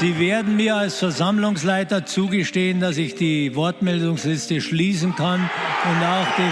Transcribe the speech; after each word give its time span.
Sie 0.00 0.18
werden 0.18 0.56
mir 0.56 0.76
als 0.76 0.98
Versammlungsleiter 0.98 2.04
zugestehen, 2.04 2.80
dass 2.80 2.96
ich 2.96 3.14
die 3.14 3.54
Wortmeldungsliste 3.54 4.60
schließen 4.60 5.14
kann 5.14 5.40
und 5.40 6.04
auch 6.04 6.26
die. 6.36 6.42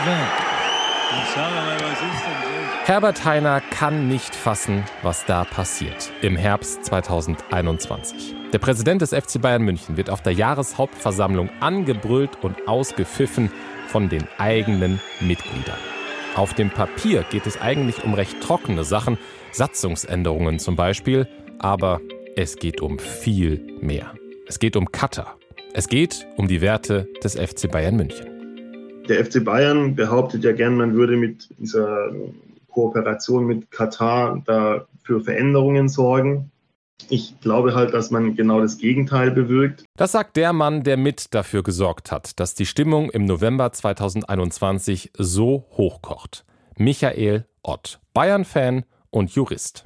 Ich 1.23 1.31
sage 1.35 1.55
mal, 1.55 1.75
was 1.75 1.93
ist 1.93 2.01
denn 2.01 2.43
so? 2.45 2.87
Herbert 2.87 3.25
Heiner 3.25 3.61
kann 3.61 4.09
nicht 4.09 4.35
fassen, 4.35 4.85
was 5.03 5.25
da 5.25 5.45
passiert 5.45 6.13
im 6.23 6.37
Herbst 6.37 6.85
2021. 6.85 8.35
Der 8.53 8.59
Präsident 8.59 9.03
des 9.03 9.11
FC 9.11 9.41
Bayern 9.41 9.63
München 9.63 9.97
wird 9.97 10.11
auf 10.11 10.23
der 10.23 10.33
Jahreshauptversammlung 10.33 11.51
angebrüllt 11.61 12.43
und 12.43 12.69
ausgepfiffen 12.69 13.51
von 13.87 14.09
den 14.09 14.27
eigenen 14.39 15.01
Mitgliedern. 15.21 15.79
Auf 16.37 16.55
dem 16.55 16.71
Papier 16.71 17.25
geht 17.31 17.47
es 17.47 17.61
eigentlich 17.61 18.05
um 18.05 18.15
recht 18.15 18.41
trockene 18.41 18.85
Sachen, 18.85 19.19
Satzungsänderungen 19.53 20.59
zum 20.59 20.77
Beispiel, 20.77 21.27
aber 21.59 22.01
es 22.37 22.57
geht 22.57 22.81
um 22.81 22.99
viel 22.99 23.79
mehr. 23.81 24.15
Es 24.47 24.59
geht 24.59 24.77
um 24.77 24.91
Katar. 24.93 25.37
Es 25.75 25.89
geht 25.89 26.27
um 26.37 26.49
die 26.49 26.61
Werte 26.61 27.09
des 27.23 27.35
FC 27.35 27.71
Bayern 27.71 27.97
München. 27.97 28.27
Der 29.09 29.25
FC 29.25 29.45
Bayern 29.45 29.95
behauptet 29.95 30.45
ja 30.45 30.53
gern, 30.53 30.77
man 30.77 30.95
würde 30.95 31.17
mit 31.17 31.49
dieser 31.59 32.13
Kooperation 32.69 33.47
mit 33.47 33.71
Katar 33.71 34.43
da 34.47 34.87
für 35.03 35.21
Veränderungen 35.21 35.89
sorgen. 35.89 36.51
Ich 37.09 37.41
glaube 37.41 37.75
halt, 37.75 37.95
dass 37.95 38.11
man 38.11 38.37
genau 38.37 38.61
das 38.61 38.79
Gegenteil 38.79 39.31
bewirkt. 39.31 39.85
Das 39.97 40.13
sagt 40.13 40.37
der 40.37 40.53
Mann, 40.53 40.85
der 40.85 40.97
mit 40.97 41.35
dafür 41.35 41.63
gesorgt 41.63 42.13
hat, 42.13 42.39
dass 42.39 42.55
die 42.55 42.67
Stimmung 42.67 43.11
im 43.11 43.25
November 43.25 43.73
2021 43.73 45.11
so 45.17 45.67
hochkocht. 45.73 46.45
Michael 46.77 47.47
Ott, 47.63 48.01
Bayern-Fan 48.15 48.85
und 49.11 49.35
Jurist. 49.35 49.85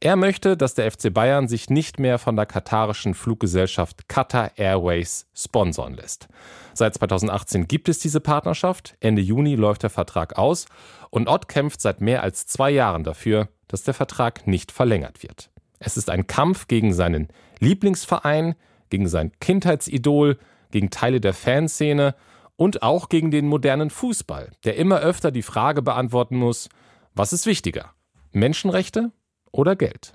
Er 0.00 0.16
möchte, 0.16 0.56
dass 0.56 0.74
der 0.74 0.90
FC 0.90 1.12
Bayern 1.12 1.48
sich 1.48 1.70
nicht 1.70 1.98
mehr 1.98 2.18
von 2.18 2.36
der 2.36 2.46
katarischen 2.46 3.14
Fluggesellschaft 3.14 4.08
Qatar 4.08 4.52
Airways 4.56 5.26
sponsern 5.34 5.94
lässt. 5.94 6.28
Seit 6.74 6.94
2018 6.94 7.68
gibt 7.68 7.88
es 7.88 7.98
diese 7.98 8.20
Partnerschaft, 8.20 8.96
Ende 9.00 9.22
Juni 9.22 9.54
läuft 9.54 9.82
der 9.82 9.90
Vertrag 9.90 10.38
aus 10.38 10.66
und 11.10 11.28
Ott 11.28 11.48
kämpft 11.48 11.80
seit 11.80 12.00
mehr 12.00 12.22
als 12.22 12.46
zwei 12.46 12.70
Jahren 12.70 13.04
dafür, 13.04 13.48
dass 13.68 13.82
der 13.82 13.94
Vertrag 13.94 14.46
nicht 14.46 14.72
verlängert 14.72 15.22
wird. 15.22 15.50
Es 15.78 15.96
ist 15.96 16.10
ein 16.10 16.26
Kampf 16.26 16.68
gegen 16.68 16.92
seinen 16.92 17.28
Lieblingsverein, 17.58 18.54
gegen 18.88 19.08
sein 19.08 19.32
Kindheitsidol, 19.40 20.38
gegen 20.70 20.90
Teile 20.90 21.20
der 21.20 21.34
Fanszene 21.34 22.14
und 22.56 22.82
auch 22.82 23.08
gegen 23.08 23.30
den 23.30 23.46
modernen 23.46 23.90
Fußball, 23.90 24.52
der 24.64 24.76
immer 24.76 25.00
öfter 25.00 25.30
die 25.30 25.42
Frage 25.42 25.82
beantworten 25.82 26.36
muss, 26.36 26.68
was 27.14 27.32
ist 27.32 27.46
wichtiger? 27.46 27.92
Menschenrechte 28.32 29.12
oder 29.50 29.76
Geld? 29.76 30.14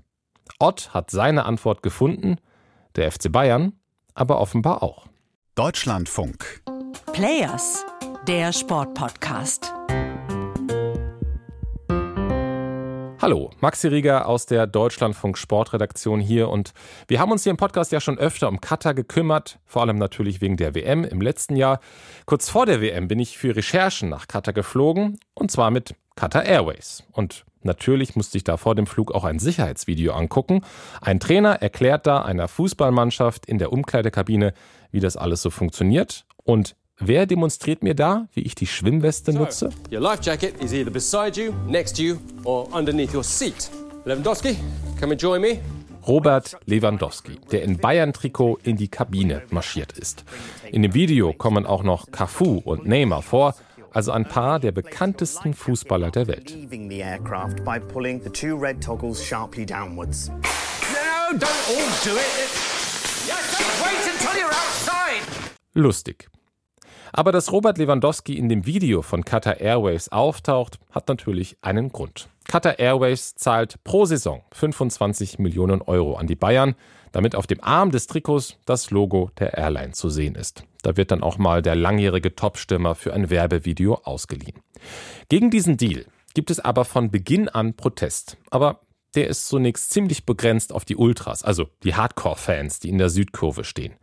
Ott 0.60 0.94
hat 0.94 1.12
seine 1.12 1.46
Antwort 1.46 1.84
gefunden, 1.84 2.38
der 2.96 3.12
FC 3.12 3.32
Bayern 3.32 3.73
aber 4.16 4.40
offenbar 4.40 4.82
auch. 4.82 5.08
Deutschlandfunk. 5.54 6.62
Players, 7.14 7.86
der 8.28 8.52
Sportpodcast. 8.52 9.72
Hallo, 13.20 13.50
Maxi 13.60 13.88
Rieger 13.88 14.28
aus 14.28 14.45
der 14.45 14.68
Deutschlandfunk 14.68 15.38
Sportredaktion 15.38 16.20
hier 16.20 16.50
und 16.50 16.73
wir 17.08 17.20
haben 17.20 17.32
uns 17.32 17.44
hier 17.44 17.50
im 17.50 17.58
Podcast 17.58 17.92
ja 17.92 18.00
schon 18.00 18.18
öfter 18.18 18.48
um 18.48 18.62
Katar 18.62 18.94
gekümmert, 18.94 19.60
vor 19.66 19.82
allem 19.82 19.98
natürlich 19.98 20.40
wegen 20.40 20.56
der 20.56 20.76
WM 20.76 21.04
im 21.04 21.22
letzten 21.22 21.56
Jahr. 21.56 21.80
Kurz 22.26 22.50
vor 22.50 22.66
der 22.66 22.80
WM 22.80 23.08
bin 23.08 23.20
ich 23.20 23.38
für 23.38 23.56
Recherchen 23.56 24.10
nach 24.10 24.28
Katar 24.28 24.54
geflogen 24.54 25.20
und 25.34 25.52
zwar 25.52 25.72
mit 25.72 25.95
Qatar 26.16 26.45
Airways. 26.45 27.04
Und 27.12 27.44
natürlich 27.63 28.16
musste 28.16 28.38
ich 28.38 28.44
da 28.44 28.58
vor 28.58 28.75
dem 28.75 28.88
Flug 28.88 29.13
auch 29.13 29.23
ein 29.23 29.39
Sicherheitsvideo 29.39 30.13
angucken. 30.13 30.61
Ein 31.02 31.19
Trainer 31.19 31.61
erklärt 31.61 32.08
da 32.08 32.22
einer 32.22 32.47
Fußballmannschaft 32.47 33.45
in 33.45 33.58
der 33.58 33.72
Umkleidekabine, 33.72 34.53
wie 34.91 34.99
das 34.99 35.17
alles 35.17 35.41
so 35.41 35.49
funktioniert. 35.49 36.25
Und 36.44 36.75
Wer 36.99 37.27
demonstriert 37.27 37.83
mir 37.83 37.93
da, 37.93 38.27
wie 38.33 38.42
ich 38.42 38.55
die 38.55 38.65
Schwimmweste 38.65 39.32
nutze? 39.32 39.70
Your 39.92 39.99
life 39.99 40.23
jacket 40.23 40.59
is 40.64 40.73
either 40.73 40.89
beside 40.89 41.39
you, 41.39 41.54
next 41.67 41.95
to 41.98 42.02
you 42.02 42.17
or 42.43 42.73
underneath 42.73 43.14
your 43.14 43.23
seat. 43.23 43.70
Lewandowski, 44.03 44.58
come 44.99 45.11
and 45.11 45.21
join 45.21 45.42
me. 45.42 45.59
Robert 46.08 46.58
Lewandowski, 46.65 47.33
der 47.52 47.61
in 47.61 47.77
Bayern-Trikot 47.77 48.59
in 48.64 48.77
die 48.77 48.87
Kabine 48.87 49.43
marschiert 49.52 49.92
ist. 49.92 50.23
In 50.71 50.82
dem 50.82 50.95
Video 50.95 51.33
kommen 51.33 51.67
auch 51.67 51.83
noch 51.83 52.11
Cafu 52.11 52.61
und 52.65 52.87
Neymar 52.87 53.21
vor, 53.21 53.53
also 53.92 54.11
ein 54.11 54.25
paar 54.25 54.59
der 54.59 54.71
bekanntesten 54.71 55.53
Fußballer 55.53 56.11
der 56.11 56.27
Welt. 56.27 56.55
Lustig. 65.73 66.30
Aber 67.14 67.31
dass 67.31 67.52
Robert 67.52 67.77
Lewandowski 67.77 68.37
in 68.37 68.49
dem 68.49 68.65
Video 68.65 69.02
von 69.02 69.23
Qatar 69.23 69.59
Airways 69.59 70.09
auftaucht, 70.09 70.80
hat 70.92 71.08
natürlich 71.08 71.58
einen 71.61 71.89
Grund. 71.89 72.30
Qatar 72.47 72.80
Airways 72.80 73.36
zahlt 73.36 73.83
pro 73.83 74.05
Saison 74.05 74.43
25 74.52 75.39
Millionen 75.39 75.81
Euro 75.81 76.15
an 76.15 76.27
die 76.27 76.36
Bayern, 76.36 76.76
damit 77.11 77.36
auf 77.36 77.47
dem 77.47 77.64
Arm 77.64 77.92
des 77.92 78.08
Trikots 78.08 78.58
das 78.65 78.92
Logo 78.92 79.31
der 79.39 79.58
Airline 79.58 79.93
zu 79.93 80.09
sehen 80.09 80.36
ist. 80.36 80.64
Da 80.87 80.95
wird 80.95 81.11
dann 81.11 81.21
auch 81.21 81.37
mal 81.37 81.61
der 81.61 81.75
langjährige 81.75 82.33
Topstürmer 82.33 82.95
für 82.95 83.14
ein 83.14 83.30
Werbevideo 83.30 83.95
ausgeliehen. 84.05 84.61
Gegen 85.27 85.52
diesen 85.52 85.75
Deal 85.75 86.05
gibt 86.33 86.49
es 86.49 86.61
aber 86.61 86.86
von 86.86 87.11
Beginn 87.11 87.49
an 87.49 87.73
Protest. 87.73 88.37
Aber 88.52 88.80
der 89.14 89.27
ist 89.27 89.49
zunächst 89.49 89.92
ziemlich 89.92 90.26
begrenzt 90.26 90.71
auf 90.71 90.86
die 90.86 90.95
Ultras, 90.95 91.43
also 91.43 91.67
die 91.83 91.95
Hardcore-Fans, 91.95 92.80
die 92.80 92.87
in 92.87 92.99
der 92.99 93.09
Südkurve 93.09 93.65
stehen. 93.65 93.95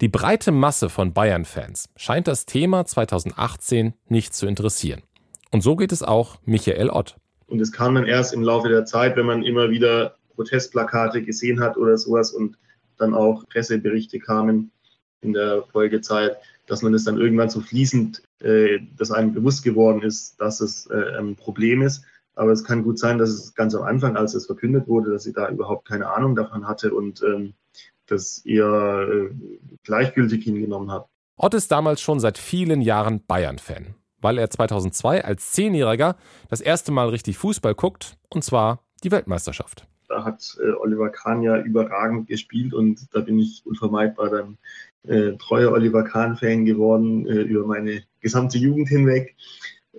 Die 0.00 0.08
breite 0.08 0.50
Masse 0.50 0.88
von 0.88 1.12
Bayern-Fans 1.12 1.90
scheint 1.94 2.26
das 2.26 2.46
Thema 2.46 2.86
2018 2.86 3.92
nicht 4.08 4.32
zu 4.32 4.46
interessieren. 4.46 5.02
Und 5.50 5.60
so 5.60 5.76
geht 5.76 5.92
es 5.92 6.02
auch 6.02 6.38
Michael 6.46 6.88
Ott. 6.88 7.18
Und 7.48 7.60
es 7.60 7.70
kam 7.70 7.96
dann 7.96 8.06
erst 8.06 8.32
im 8.32 8.42
Laufe 8.42 8.70
der 8.70 8.86
Zeit, 8.86 9.14
wenn 9.16 9.26
man 9.26 9.42
immer 9.42 9.68
wieder 9.68 10.16
Protestplakate 10.36 11.22
gesehen 11.22 11.60
hat 11.60 11.76
oder 11.76 11.98
sowas 11.98 12.32
und 12.32 12.56
dann 12.96 13.12
auch 13.12 13.46
Presseberichte 13.46 14.20
kamen 14.20 14.70
in 15.24 15.32
der 15.32 15.62
Folgezeit, 15.72 16.36
dass 16.66 16.82
man 16.82 16.94
es 16.94 17.04
dann 17.04 17.18
irgendwann 17.18 17.50
so 17.50 17.60
fließend, 17.60 18.22
äh, 18.40 18.78
dass 18.96 19.10
einem 19.10 19.34
bewusst 19.34 19.64
geworden 19.64 20.02
ist, 20.02 20.40
dass 20.40 20.60
es 20.60 20.86
äh, 20.86 21.18
ein 21.18 21.36
Problem 21.36 21.82
ist. 21.82 22.04
Aber 22.36 22.52
es 22.52 22.64
kann 22.64 22.82
gut 22.82 22.98
sein, 22.98 23.18
dass 23.18 23.30
es 23.30 23.54
ganz 23.54 23.74
am 23.74 23.82
Anfang, 23.82 24.16
als 24.16 24.34
es 24.34 24.46
verkündet 24.46 24.88
wurde, 24.88 25.12
dass 25.12 25.22
sie 25.22 25.32
da 25.32 25.48
überhaupt 25.48 25.86
keine 25.86 26.08
Ahnung 26.08 26.34
davon 26.34 26.66
hatte 26.66 26.92
und 26.92 27.22
ähm, 27.22 27.54
das 28.06 28.38
eher 28.44 29.06
äh, 29.08 29.34
gleichgültig 29.82 30.44
hingenommen 30.44 30.90
hat. 30.90 31.06
Ott 31.36 31.54
ist 31.54 31.70
damals 31.70 32.00
schon 32.00 32.20
seit 32.20 32.38
vielen 32.38 32.80
Jahren 32.80 33.24
Bayern-Fan, 33.26 33.94
weil 34.20 34.38
er 34.38 34.50
2002 34.50 35.24
als 35.24 35.52
Zehnjähriger 35.52 36.16
das 36.48 36.60
erste 36.60 36.92
Mal 36.92 37.08
richtig 37.08 37.38
Fußball 37.38 37.74
guckt, 37.74 38.16
und 38.30 38.44
zwar 38.44 38.84
die 39.02 39.10
Weltmeisterschaft. 39.10 39.86
Da 40.14 40.24
hat 40.24 40.56
äh, 40.62 40.70
Oliver 40.74 41.10
Kahn 41.10 41.42
ja 41.42 41.58
überragend 41.58 42.28
gespielt 42.28 42.72
und 42.72 43.08
da 43.12 43.20
bin 43.20 43.36
ich 43.40 43.62
unvermeidbar 43.64 44.30
dann 44.30 44.58
äh, 45.08 45.36
treuer 45.38 45.72
Oliver 45.72 46.04
Kahn-Fan 46.04 46.64
geworden 46.64 47.26
äh, 47.26 47.42
über 47.42 47.66
meine 47.66 48.04
gesamte 48.20 48.58
Jugend 48.58 48.88
hinweg 48.88 49.34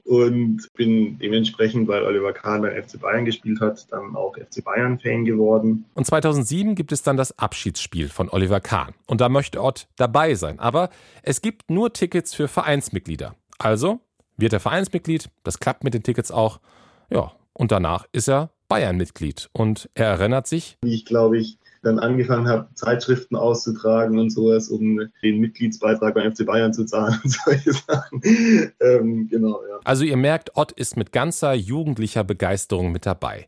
und 0.06 0.72
bin 0.74 1.20
dementsprechend, 1.20 1.90
weil 1.90 2.04
Oliver 2.04 2.32
Kahn 2.32 2.62
beim 2.62 2.82
FC 2.82 2.98
Bayern 2.98 3.26
gespielt 3.26 3.60
hat, 3.60 3.92
dann 3.92 4.16
auch 4.16 4.38
FC 4.38 4.64
Bayern-Fan 4.64 5.26
geworden. 5.26 5.84
Und 5.96 6.06
2007 6.06 6.76
gibt 6.76 6.94
es 6.94 7.04
dann 7.04 7.18
das 7.18 7.38
Abschiedsspiel 7.38 8.08
von 8.08 8.30
Oliver 8.30 8.62
Kahn. 8.62 8.94
Und 9.08 9.20
da 9.20 9.28
möchte 9.28 9.62
Ott 9.62 9.90
dabei 9.98 10.36
sein. 10.36 10.60
Aber 10.60 10.92
es 11.24 11.42
gibt 11.42 11.70
nur 11.70 11.92
Tickets 11.92 12.34
für 12.34 12.48
Vereinsmitglieder. 12.48 13.36
Also 13.58 14.00
wird 14.38 14.54
er 14.54 14.62
Vereinsmitglied, 14.62 15.30
das 15.44 15.60
klappt 15.60 15.84
mit 15.84 15.94
den 15.94 16.04
Tickets 16.04 16.32
auch. 16.32 16.62
Ja, 17.10 17.34
und 17.52 17.74
danach 17.74 18.06
ist 18.14 18.30
er 18.30 18.52
Bayern-Mitglied. 18.76 19.50
Und 19.54 19.90
er 19.94 20.08
erinnert 20.08 20.48
sich. 20.48 20.78
Wie 20.82 20.94
ich 20.94 21.06
glaube 21.06 21.38
ich 21.38 21.58
dann 21.82 22.00
angefangen 22.00 22.48
habe, 22.48 22.68
Zeitschriften 22.74 23.36
auszutragen 23.36 24.18
und 24.18 24.32
sowas, 24.32 24.70
um 24.70 25.00
den 25.22 25.40
Mitgliedsbeitrag 25.40 26.16
beim 26.16 26.34
FC 26.34 26.46
Bayern 26.46 26.74
zu 26.74 26.84
zahlen 26.86 27.18
und 27.24 27.30
solche 27.46 27.74
Sachen. 27.74 28.22
ähm, 28.80 29.30
genau, 29.30 29.62
ja. 29.70 29.80
Also 29.84 30.04
ihr 30.04 30.18
merkt, 30.18 30.56
Ott 30.56 30.72
ist 30.72 30.98
mit 30.98 31.12
ganzer 31.12 31.54
jugendlicher 31.54 32.24
Begeisterung 32.24 32.92
mit 32.92 33.06
dabei. 33.06 33.48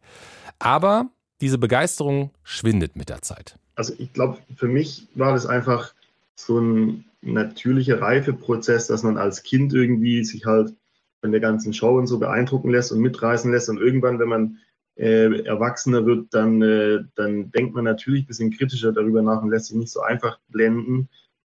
Aber 0.60 1.10
diese 1.42 1.58
Begeisterung 1.58 2.32
schwindet 2.44 2.96
mit 2.96 3.10
der 3.10 3.22
Zeit. 3.22 3.58
Also 3.76 3.94
ich 3.98 4.14
glaube, 4.14 4.38
für 4.56 4.68
mich 4.68 5.08
war 5.16 5.34
das 5.34 5.46
einfach 5.46 5.94
so 6.36 6.60
ein 6.60 7.06
natürlicher 7.22 8.02
Reifeprozess, 8.02 8.88
dass 8.88 9.04
man 9.04 9.18
als 9.18 9.44
Kind 9.44 9.74
irgendwie 9.74 10.24
sich 10.24 10.46
halt 10.46 10.74
von 11.22 11.32
der 11.32 11.42
ganzen 11.42 11.74
Show 11.74 11.98
und 11.98 12.08
so 12.08 12.20
beeindrucken 12.20 12.70
lässt 12.70 12.92
und 12.92 13.00
mitreißen 13.00 13.52
lässt. 13.52 13.68
Und 13.70 13.80
irgendwann, 13.80 14.20
wenn 14.20 14.30
man 14.30 14.58
äh, 14.98 15.42
erwachsener 15.44 16.06
wird, 16.06 16.34
dann, 16.34 16.62
äh, 16.62 17.04
dann 17.16 17.52
denkt 17.52 17.76
man 17.76 17.84
natürlich 17.84 18.24
ein 18.24 18.28
bisschen 18.28 18.52
kritischer 18.52 18.92
darüber 18.92 19.22
nach 19.22 19.42
und 19.42 19.52
lässt 19.52 19.68
sich 19.68 19.78
nicht 19.78 19.92
so 19.92 20.02
einfach 20.02 20.40
blenden. 20.50 21.10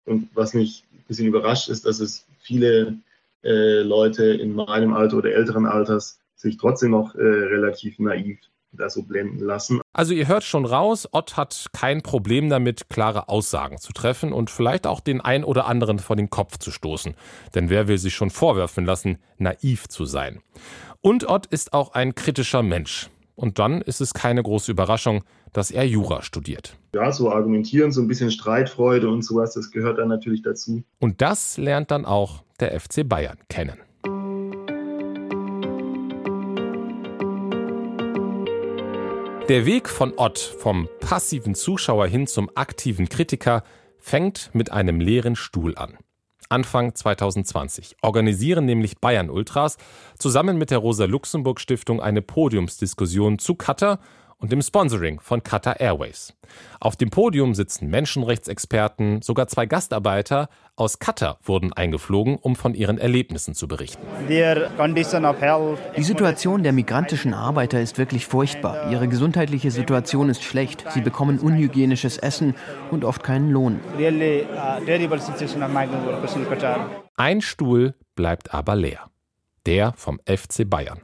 Und 0.05 0.29
was 0.33 0.53
mich 0.53 0.83
ein 0.93 1.03
bisschen 1.07 1.27
überrascht 1.27 1.69
ist, 1.69 1.85
dass 1.85 1.99
es 1.99 2.27
viele 2.39 2.97
äh, 3.43 3.81
Leute 3.81 4.25
in 4.25 4.53
meinem 4.53 4.93
Alter 4.93 5.17
oder 5.17 5.31
älteren 5.31 5.65
Alters 5.65 6.19
sich 6.35 6.57
trotzdem 6.57 6.91
noch 6.91 7.15
äh, 7.15 7.21
relativ 7.21 7.99
naiv 7.99 8.39
da 8.73 8.89
so 8.89 9.03
blenden 9.03 9.39
lassen. 9.39 9.81
Also 9.91 10.13
ihr 10.13 10.27
hört 10.27 10.43
schon 10.43 10.65
raus, 10.65 11.07
Ott 11.11 11.35
hat 11.35 11.67
kein 11.73 12.01
Problem 12.01 12.49
damit, 12.49 12.89
klare 12.89 13.27
Aussagen 13.27 13.77
zu 13.79 13.91
treffen 13.91 14.31
und 14.31 14.49
vielleicht 14.49 14.87
auch 14.87 15.01
den 15.01 15.19
ein 15.19 15.43
oder 15.43 15.65
anderen 15.65 15.99
vor 15.99 16.15
den 16.15 16.29
Kopf 16.29 16.57
zu 16.57 16.71
stoßen. 16.71 17.15
Denn 17.53 17.69
wer 17.69 17.87
will 17.87 17.97
sich 17.97 18.15
schon 18.15 18.29
vorwerfen 18.29 18.85
lassen, 18.85 19.17
naiv 19.37 19.89
zu 19.89 20.05
sein? 20.05 20.41
Und 21.01 21.27
Ott 21.27 21.47
ist 21.47 21.73
auch 21.73 21.93
ein 21.93 22.15
kritischer 22.15 22.63
Mensch. 22.63 23.09
Und 23.41 23.57
dann 23.57 23.81
ist 23.81 24.01
es 24.01 24.13
keine 24.13 24.43
große 24.43 24.71
Überraschung, 24.71 25.23
dass 25.51 25.71
er 25.71 25.83
Jura 25.83 26.21
studiert. 26.21 26.77
Ja, 26.93 27.11
so 27.11 27.31
argumentieren, 27.31 27.91
so 27.91 27.99
ein 27.99 28.07
bisschen 28.07 28.29
Streitfreude 28.29 29.09
und 29.09 29.23
sowas, 29.23 29.55
das 29.55 29.71
gehört 29.71 29.97
dann 29.97 30.09
natürlich 30.09 30.43
dazu. 30.43 30.83
Und 30.99 31.21
das 31.23 31.57
lernt 31.57 31.89
dann 31.89 32.05
auch 32.05 32.43
der 32.59 32.79
FC 32.79 33.01
Bayern 33.03 33.39
kennen. 33.49 33.79
Der 39.49 39.65
Weg 39.65 39.89
von 39.89 40.13
Ott 40.17 40.37
vom 40.37 40.87
passiven 40.99 41.55
Zuschauer 41.55 42.05
hin 42.05 42.27
zum 42.27 42.51
aktiven 42.53 43.09
Kritiker 43.09 43.63
fängt 43.97 44.51
mit 44.53 44.71
einem 44.71 44.99
leeren 44.99 45.35
Stuhl 45.35 45.75
an. 45.75 45.97
Anfang 46.51 46.93
2020 46.93 47.95
organisieren 48.01 48.65
nämlich 48.65 48.99
Bayern 48.99 49.29
Ultras 49.29 49.77
zusammen 50.19 50.57
mit 50.57 50.69
der 50.69 50.79
Rosa-Luxemburg-Stiftung 50.79 52.01
eine 52.01 52.21
Podiumsdiskussion 52.21 53.39
zu 53.39 53.55
Qatar 53.55 53.99
und 54.41 54.51
dem 54.51 54.61
Sponsoring 54.61 55.19
von 55.21 55.43
Qatar 55.43 55.79
Airways. 55.79 56.33
Auf 56.79 56.97
dem 56.97 57.09
Podium 57.09 57.53
sitzen 57.53 57.89
Menschenrechtsexperten, 57.89 59.21
sogar 59.21 59.47
zwei 59.47 59.65
Gastarbeiter 59.67 60.49
aus 60.75 60.99
Qatar 60.99 61.37
wurden 61.43 61.71
eingeflogen, 61.73 62.37
um 62.37 62.55
von 62.55 62.73
ihren 62.73 62.97
Erlebnissen 62.97 63.53
zu 63.53 63.67
berichten. 63.67 64.01
Die 64.27 66.03
Situation 66.03 66.63
der 66.63 66.73
migrantischen 66.73 67.33
Arbeiter 67.33 67.79
ist 67.79 67.97
wirklich 67.97 68.25
furchtbar. 68.25 68.91
Ihre 68.91 69.07
gesundheitliche 69.07 69.69
Situation 69.69 70.29
ist 70.29 70.43
schlecht. 70.43 70.85
Sie 70.89 71.01
bekommen 71.01 71.39
unhygienisches 71.39 72.17
Essen 72.17 72.55
und 72.89 73.05
oft 73.05 73.23
keinen 73.23 73.51
Lohn. 73.51 73.79
Ein 77.15 77.41
Stuhl 77.41 77.93
bleibt 78.15 78.53
aber 78.53 78.75
leer. 78.75 79.09
Der 79.67 79.93
vom 79.95 80.19
FC 80.25 80.67
Bayern. 80.67 81.01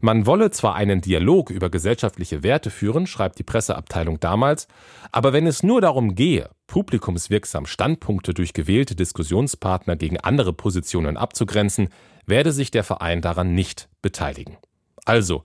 Man 0.00 0.26
wolle 0.26 0.50
zwar 0.50 0.74
einen 0.74 1.00
Dialog 1.00 1.50
über 1.50 1.70
gesellschaftliche 1.70 2.42
Werte 2.42 2.70
führen, 2.70 3.06
schreibt 3.06 3.38
die 3.38 3.44
Presseabteilung 3.44 4.20
damals, 4.20 4.68
aber 5.10 5.32
wenn 5.32 5.46
es 5.46 5.62
nur 5.62 5.80
darum 5.80 6.14
gehe, 6.14 6.50
publikumswirksam 6.66 7.66
Standpunkte 7.66 8.34
durch 8.34 8.52
gewählte 8.52 8.94
Diskussionspartner 8.94 9.96
gegen 9.96 10.18
andere 10.18 10.52
Positionen 10.52 11.16
abzugrenzen, 11.16 11.88
werde 12.26 12.52
sich 12.52 12.70
der 12.70 12.84
Verein 12.84 13.20
daran 13.20 13.54
nicht 13.54 13.88
beteiligen. 14.00 14.56
Also, 15.04 15.44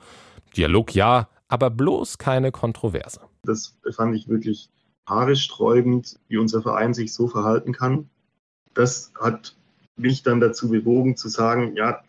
Dialog 0.56 0.94
ja, 0.94 1.30
aber 1.48 1.70
bloß 1.70 2.18
keine 2.18 2.52
Kontroverse. 2.52 3.22
Das 3.44 3.78
fand 3.92 4.16
ich 4.16 4.28
wirklich 4.28 4.70
haaresträubend, 5.08 6.20
wie 6.28 6.38
unser 6.38 6.62
Verein 6.62 6.94
sich 6.94 7.14
so 7.14 7.28
verhalten 7.28 7.74
kann. 7.74 8.10
Das 8.74 9.12
hat 9.20 9.56
mich 9.96 10.24
dann 10.24 10.40
dazu 10.40 10.70
bewogen 10.70 11.18
zu 11.18 11.30
sagen, 11.30 11.76
ja, 11.76 12.04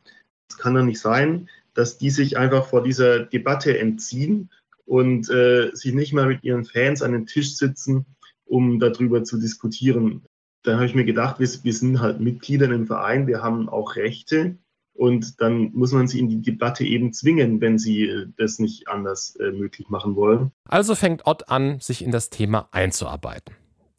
das 0.49 0.59
kann 0.59 0.75
doch 0.75 0.83
nicht 0.83 1.01
sein, 1.01 1.49
dass 1.79 1.97
die 1.97 2.11
sich 2.11 2.37
einfach 2.37 2.67
vor 2.67 2.83
dieser 2.83 3.21
Debatte 3.21 3.79
entziehen 3.79 4.51
und 4.85 5.31
äh, 5.31 5.71
sich 5.75 5.95
nicht 5.95 6.13
mal 6.13 6.27
mit 6.27 6.43
ihren 6.43 6.65
Fans 6.65 7.03
an 7.03 7.13
den 7.13 7.27
Tisch 7.27 7.55
sitzen, 7.55 8.05
um 8.45 8.81
darüber 8.81 9.23
zu 9.23 9.39
diskutieren. 9.39 10.25
Da 10.65 10.75
habe 10.75 10.87
ich 10.87 10.97
mir 10.97 11.05
gedacht, 11.05 11.39
wir, 11.39 11.49
wir 11.63 11.73
sind 11.73 12.01
halt 12.01 12.19
Mitglieder 12.19 12.69
im 12.73 12.89
Verein, 12.89 13.29
wir 13.29 13.45
haben 13.45 13.69
auch 13.69 13.95
Rechte 13.95 14.59
und 14.93 15.41
dann 15.41 15.71
muss 15.73 15.93
man 15.93 16.09
sie 16.09 16.19
in 16.19 16.29
die 16.29 16.43
Debatte 16.43 16.85
eben 16.85 17.13
zwingen, 17.13 17.61
wenn 17.61 17.79
sie 17.79 18.09
äh, 18.09 18.27
das 18.37 18.59
nicht 18.59 18.89
anders 18.89 19.37
äh, 19.37 19.53
möglich 19.53 19.89
machen 19.89 20.17
wollen. 20.17 20.51
Also 20.65 20.97
fängt 20.97 21.29
Ott 21.29 21.49
an, 21.49 21.79
sich 21.79 22.03
in 22.03 22.11
das 22.11 22.29
Thema 22.29 22.69
einzuarbeiten. 22.73 23.55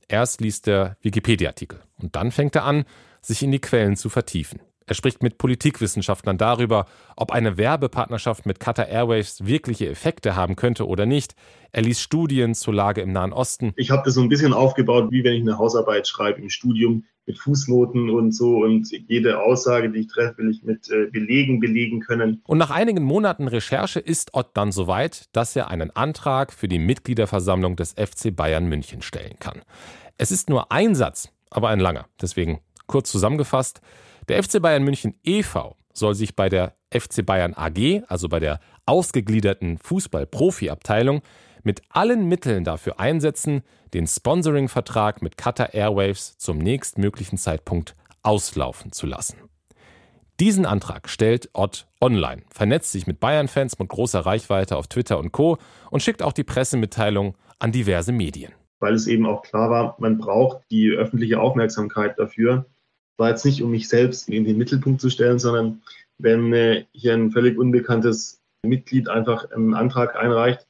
Erst 0.09 0.41
liest 0.41 0.67
er 0.67 0.97
Wikipedia-Artikel 1.01 1.79
und 1.97 2.17
dann 2.17 2.31
fängt 2.31 2.57
er 2.57 2.65
an, 2.65 2.83
sich 3.21 3.41
in 3.41 3.51
die 3.51 3.61
Quellen 3.61 3.95
zu 3.95 4.09
vertiefen. 4.09 4.59
Er 4.89 4.95
spricht 4.95 5.21
mit 5.21 5.37
Politikwissenschaftlern 5.37 6.39
darüber, 6.39 6.87
ob 7.15 7.31
eine 7.31 7.59
Werbepartnerschaft 7.59 8.47
mit 8.47 8.59
Qatar 8.59 8.87
Airways 8.87 9.45
wirkliche 9.45 9.87
Effekte 9.87 10.35
haben 10.35 10.55
könnte 10.55 10.87
oder 10.87 11.05
nicht. 11.05 11.35
Er 11.71 11.83
liest 11.83 12.01
Studien 12.01 12.55
zur 12.55 12.73
Lage 12.73 13.01
im 13.01 13.11
Nahen 13.11 13.31
Osten. 13.31 13.71
Ich 13.75 13.91
habe 13.91 14.01
das 14.03 14.15
so 14.15 14.21
ein 14.21 14.29
bisschen 14.29 14.51
aufgebaut, 14.51 15.11
wie 15.11 15.23
wenn 15.23 15.35
ich 15.35 15.41
eine 15.41 15.59
Hausarbeit 15.59 16.07
schreibe 16.07 16.41
im 16.41 16.49
Studium 16.49 17.05
mit 17.27 17.37
Fußnoten 17.37 18.09
und 18.09 18.31
so. 18.31 18.63
Und 18.63 18.89
jede 19.07 19.39
Aussage, 19.39 19.91
die 19.91 19.99
ich 19.99 20.07
treffe, 20.07 20.39
will 20.39 20.49
ich 20.49 20.63
mit 20.63 20.89
äh, 20.89 21.05
Belegen 21.11 21.59
belegen 21.59 21.99
können. 21.99 22.41
Und 22.47 22.57
nach 22.57 22.71
einigen 22.71 23.03
Monaten 23.03 23.47
Recherche 23.47 23.99
ist 23.99 24.33
Ott 24.33 24.57
dann 24.57 24.71
soweit, 24.71 25.25
dass 25.33 25.55
er 25.55 25.69
einen 25.69 25.95
Antrag 25.95 26.51
für 26.51 26.67
die 26.67 26.79
Mitgliederversammlung 26.79 27.75
des 27.75 27.93
FC 27.93 28.35
Bayern 28.35 28.65
München 28.65 29.03
stellen 29.03 29.35
kann. 29.39 29.61
Es 30.17 30.31
ist 30.31 30.49
nur 30.49 30.71
ein 30.71 30.95
Satz, 30.95 31.31
aber 31.51 31.69
ein 31.69 31.79
langer. 31.79 32.07
Deswegen 32.19 32.61
kurz 32.87 33.11
zusammengefasst. 33.11 33.81
Der 34.29 34.43
FC 34.43 34.61
Bayern 34.61 34.83
München 34.83 35.15
e.V. 35.23 35.75
soll 35.91 36.13
sich 36.13 36.35
bei 36.35 36.49
der 36.49 36.75
FC 36.93 37.25
Bayern 37.25 37.55
AG, 37.55 38.03
also 38.07 38.29
bei 38.29 38.39
der 38.39 38.59
ausgegliederten 38.85 39.79
Fußball-Profi-Abteilung, 39.79 41.23
mit 41.63 41.81
allen 41.89 42.27
Mitteln 42.27 42.63
dafür 42.63 42.99
einsetzen, 42.99 43.63
den 43.95 44.05
Sponsoring-Vertrag 44.05 45.23
mit 45.23 45.35
Qatar 45.35 45.73
Airwaves 45.73 46.37
zum 46.37 46.59
nächstmöglichen 46.59 47.39
Zeitpunkt 47.39 47.95
auslaufen 48.21 48.91
zu 48.91 49.07
lassen. 49.07 49.37
Diesen 50.39 50.67
Antrag 50.67 51.09
stellt 51.09 51.49
Ott 51.53 51.87
online, 51.99 52.43
vernetzt 52.51 52.91
sich 52.91 53.07
mit 53.07 53.19
Bayern-Fans 53.19 53.79
mit 53.79 53.89
großer 53.89 54.19
Reichweite 54.19 54.77
auf 54.77 54.85
Twitter 54.85 55.17
und 55.17 55.31
Co. 55.31 55.57
und 55.89 56.03
schickt 56.03 56.21
auch 56.21 56.33
die 56.33 56.43
Pressemitteilung 56.43 57.35
an 57.57 57.71
diverse 57.71 58.11
Medien. 58.11 58.53
Weil 58.79 58.93
es 58.93 59.07
eben 59.07 59.25
auch 59.25 59.41
klar 59.41 59.71
war, 59.71 59.95
man 59.97 60.19
braucht 60.19 60.69
die 60.69 60.91
öffentliche 60.91 61.39
Aufmerksamkeit 61.39 62.19
dafür 62.19 62.67
war 63.19 63.29
jetzt 63.29 63.45
nicht, 63.45 63.61
um 63.61 63.71
mich 63.71 63.89
selbst 63.89 64.29
in 64.29 64.45
den 64.45 64.57
Mittelpunkt 64.57 65.01
zu 65.01 65.09
stellen, 65.09 65.39
sondern 65.39 65.81
wenn 66.17 66.53
äh, 66.53 66.85
hier 66.93 67.13
ein 67.13 67.31
völlig 67.31 67.57
unbekanntes 67.57 68.39
Mitglied 68.63 69.09
einfach 69.09 69.51
einen 69.51 69.73
Antrag 69.73 70.15
einreicht, 70.15 70.65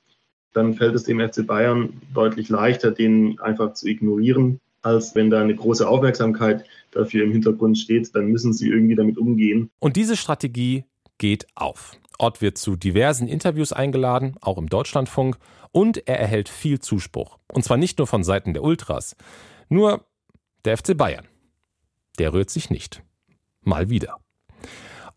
dann 0.53 0.73
fällt 0.73 0.95
es 0.95 1.03
dem 1.03 1.19
FC 1.19 1.45
Bayern 1.45 2.01
deutlich 2.13 2.49
leichter, 2.49 2.91
den 2.91 3.39
einfach 3.39 3.73
zu 3.73 3.87
ignorieren, 3.87 4.59
als 4.81 5.15
wenn 5.15 5.29
da 5.29 5.41
eine 5.41 5.55
große 5.55 5.87
Aufmerksamkeit 5.87 6.65
dafür 6.91 7.23
im 7.23 7.31
Hintergrund 7.31 7.77
steht. 7.77 8.13
Dann 8.15 8.27
müssen 8.27 8.53
sie 8.53 8.69
irgendwie 8.69 8.95
damit 8.95 9.17
umgehen. 9.17 9.69
Und 9.79 9.95
diese 9.95 10.17
Strategie 10.17 10.85
geht 11.19 11.45
auf. 11.55 11.97
Ott 12.17 12.41
wird 12.41 12.57
zu 12.57 12.75
diversen 12.75 13.27
Interviews 13.27 13.71
eingeladen, 13.71 14.35
auch 14.41 14.57
im 14.57 14.67
Deutschlandfunk, 14.67 15.37
und 15.71 16.07
er 16.07 16.19
erhält 16.19 16.49
viel 16.49 16.79
Zuspruch. 16.79 17.37
Und 17.53 17.63
zwar 17.63 17.77
nicht 17.77 17.99
nur 17.99 18.07
von 18.07 18.23
Seiten 18.23 18.53
der 18.53 18.63
Ultras. 18.63 19.15
Nur 19.69 20.03
der 20.65 20.77
FC 20.77 20.97
Bayern 20.97 21.28
der 22.19 22.33
rührt 22.33 22.49
sich 22.49 22.69
nicht. 22.69 23.03
Mal 23.61 23.89
wieder. 23.89 24.19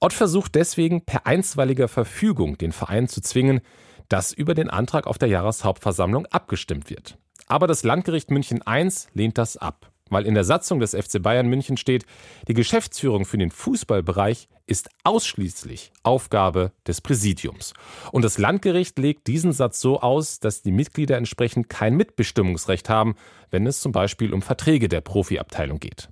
Ott 0.01 0.13
versucht 0.13 0.55
deswegen 0.55 1.05
per 1.05 1.27
einstweiliger 1.27 1.87
Verfügung 1.89 2.59
den 2.59 2.73
Verein 2.73 3.09
zu 3.09 3.21
zwingen, 3.21 3.61
dass 4.09 4.33
über 4.33 4.55
den 4.55 4.69
Antrag 4.69 5.07
auf 5.07 5.19
der 5.19 5.29
Jahreshauptversammlung 5.29 6.27
abgestimmt 6.27 6.91
wird. 6.91 7.19
Aber 7.47 7.67
das 7.67 7.83
Landgericht 7.83 8.31
München 8.31 8.63
I 8.69 8.89
lehnt 9.15 9.39
das 9.39 9.57
ab, 9.57 9.93
weil 10.11 10.27
in 10.27 10.35
der 10.35 10.45
Satzung 10.45 10.81
des 10.81 10.95
FC 10.95 11.23
Bayern 11.23 11.47
München 11.47 11.77
steht, 11.77 12.05
die 12.49 12.55
Geschäftsführung 12.55 13.25
für 13.25 13.39
den 13.39 13.51
Fußballbereich 13.51 14.49
ist 14.67 14.89
ausschließlich 15.05 15.93
Aufgabe 16.03 16.73
des 16.87 17.01
Präsidiums. 17.01 17.73
Und 18.11 18.23
das 18.23 18.39
Landgericht 18.39 18.99
legt 18.99 19.27
diesen 19.27 19.53
Satz 19.53 19.81
so 19.81 20.01
aus, 20.01 20.41
dass 20.41 20.63
die 20.63 20.73
Mitglieder 20.73 21.17
entsprechend 21.17 21.69
kein 21.69 21.95
Mitbestimmungsrecht 21.95 22.89
haben, 22.89 23.15
wenn 23.51 23.67
es 23.67 23.81
zum 23.81 23.93
Beispiel 23.93 24.33
um 24.33 24.43
Verträge 24.43 24.89
der 24.89 25.01
Profiabteilung 25.01 25.79
geht. 25.79 26.09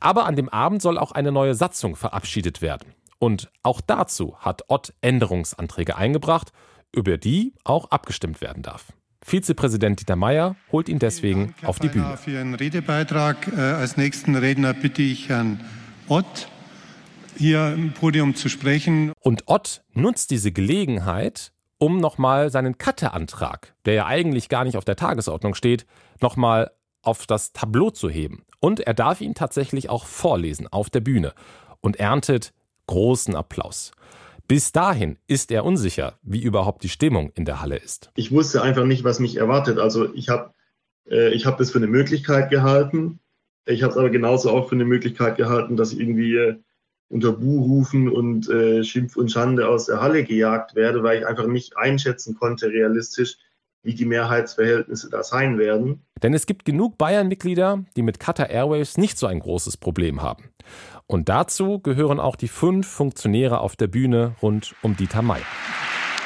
Aber 0.00 0.26
an 0.26 0.36
dem 0.36 0.48
Abend 0.48 0.82
soll 0.82 0.98
auch 0.98 1.12
eine 1.12 1.32
neue 1.32 1.54
Satzung 1.54 1.96
verabschiedet 1.96 2.62
werden. 2.62 2.94
Und 3.18 3.50
auch 3.62 3.80
dazu 3.80 4.36
hat 4.38 4.64
Ott 4.68 4.92
Änderungsanträge 5.00 5.96
eingebracht, 5.96 6.52
über 6.94 7.18
die 7.18 7.54
auch 7.64 7.90
abgestimmt 7.90 8.40
werden 8.40 8.62
darf. 8.62 8.92
Vizepräsident 9.22 10.00
Dieter 10.00 10.16
Mayer 10.16 10.54
holt 10.70 10.88
ihn 10.88 10.98
deswegen 10.98 11.46
Dank, 11.46 11.64
auf 11.64 11.78
die 11.78 11.88
Bühne. 11.88 12.16
Für 12.16 12.32
Ihren 12.32 12.54
Redebeitrag 12.54 13.48
äh, 13.48 13.60
als 13.60 13.96
nächsten 13.96 14.36
Redner 14.36 14.72
bitte 14.72 15.02
ich 15.02 15.28
Herrn 15.28 15.60
Ott, 16.08 16.48
hier 17.36 17.72
im 17.72 17.92
Podium 17.92 18.34
zu 18.34 18.48
sprechen. 18.48 19.12
Und 19.20 19.44
Ott 19.46 19.82
nutzt 19.92 20.30
diese 20.30 20.52
Gelegenheit, 20.52 21.52
um 21.78 21.98
nochmal 21.98 22.50
seinen 22.50 22.78
Katteantrag, 22.78 23.74
der 23.84 23.94
ja 23.94 24.06
eigentlich 24.06 24.48
gar 24.48 24.64
nicht 24.64 24.76
auf 24.76 24.84
der 24.84 24.96
Tagesordnung 24.96 25.54
steht, 25.54 25.86
nochmal 26.20 26.70
auf 27.06 27.26
das 27.26 27.52
Tableau 27.52 27.90
zu 27.90 28.08
heben. 28.08 28.44
Und 28.60 28.80
er 28.80 28.94
darf 28.94 29.20
ihn 29.20 29.34
tatsächlich 29.34 29.90
auch 29.90 30.06
vorlesen 30.06 30.66
auf 30.66 30.90
der 30.90 31.00
Bühne 31.00 31.34
und 31.80 31.96
erntet 31.96 32.52
großen 32.86 33.34
Applaus. 33.34 33.92
Bis 34.48 34.72
dahin 34.72 35.18
ist 35.26 35.50
er 35.50 35.64
unsicher, 35.64 36.18
wie 36.22 36.42
überhaupt 36.42 36.84
die 36.84 36.88
Stimmung 36.88 37.32
in 37.34 37.44
der 37.44 37.60
Halle 37.60 37.76
ist. 37.76 38.10
Ich 38.14 38.30
wusste 38.30 38.62
einfach 38.62 38.84
nicht, 38.84 39.02
was 39.02 39.18
mich 39.18 39.36
erwartet. 39.36 39.78
Also 39.78 40.12
ich 40.14 40.28
habe 40.28 40.52
äh, 41.10 41.30
ich 41.34 41.46
hab 41.46 41.58
das 41.58 41.70
für 41.70 41.78
eine 41.78 41.88
Möglichkeit 41.88 42.50
gehalten. 42.50 43.20
Ich 43.66 43.82
habe 43.82 43.90
es 43.90 43.98
aber 43.98 44.10
genauso 44.10 44.50
auch 44.50 44.68
für 44.68 44.76
eine 44.76 44.84
Möglichkeit 44.84 45.36
gehalten, 45.36 45.76
dass 45.76 45.92
irgendwie 45.92 46.36
äh, 46.36 46.56
unter 47.08 47.32
Buhrufen 47.32 48.08
und 48.08 48.48
äh, 48.48 48.84
Schimpf 48.84 49.16
und 49.16 49.30
Schande 49.30 49.68
aus 49.68 49.86
der 49.86 50.00
Halle 50.00 50.24
gejagt 50.24 50.74
werde, 50.74 51.02
weil 51.02 51.18
ich 51.18 51.26
einfach 51.26 51.46
nicht 51.46 51.76
einschätzen 51.76 52.36
konnte 52.36 52.68
realistisch, 52.68 53.38
wie 53.86 53.94
die 53.94 54.04
Mehrheitsverhältnisse 54.04 55.08
da 55.08 55.22
sein 55.22 55.58
werden. 55.58 56.02
Denn 56.22 56.34
es 56.34 56.46
gibt 56.46 56.64
genug 56.64 56.98
Bayern-Mitglieder, 56.98 57.84
die 57.96 58.02
mit 58.02 58.18
Qatar 58.18 58.50
Airways 58.50 58.98
nicht 58.98 59.16
so 59.16 59.26
ein 59.26 59.38
großes 59.38 59.76
Problem 59.76 60.22
haben. 60.22 60.50
Und 61.06 61.28
dazu 61.28 61.78
gehören 61.78 62.18
auch 62.18 62.36
die 62.36 62.48
fünf 62.48 62.88
Funktionäre 62.88 63.60
auf 63.60 63.76
der 63.76 63.86
Bühne 63.86 64.34
rund 64.42 64.74
um 64.82 64.96
Dieter 64.96 65.22
May. 65.22 65.40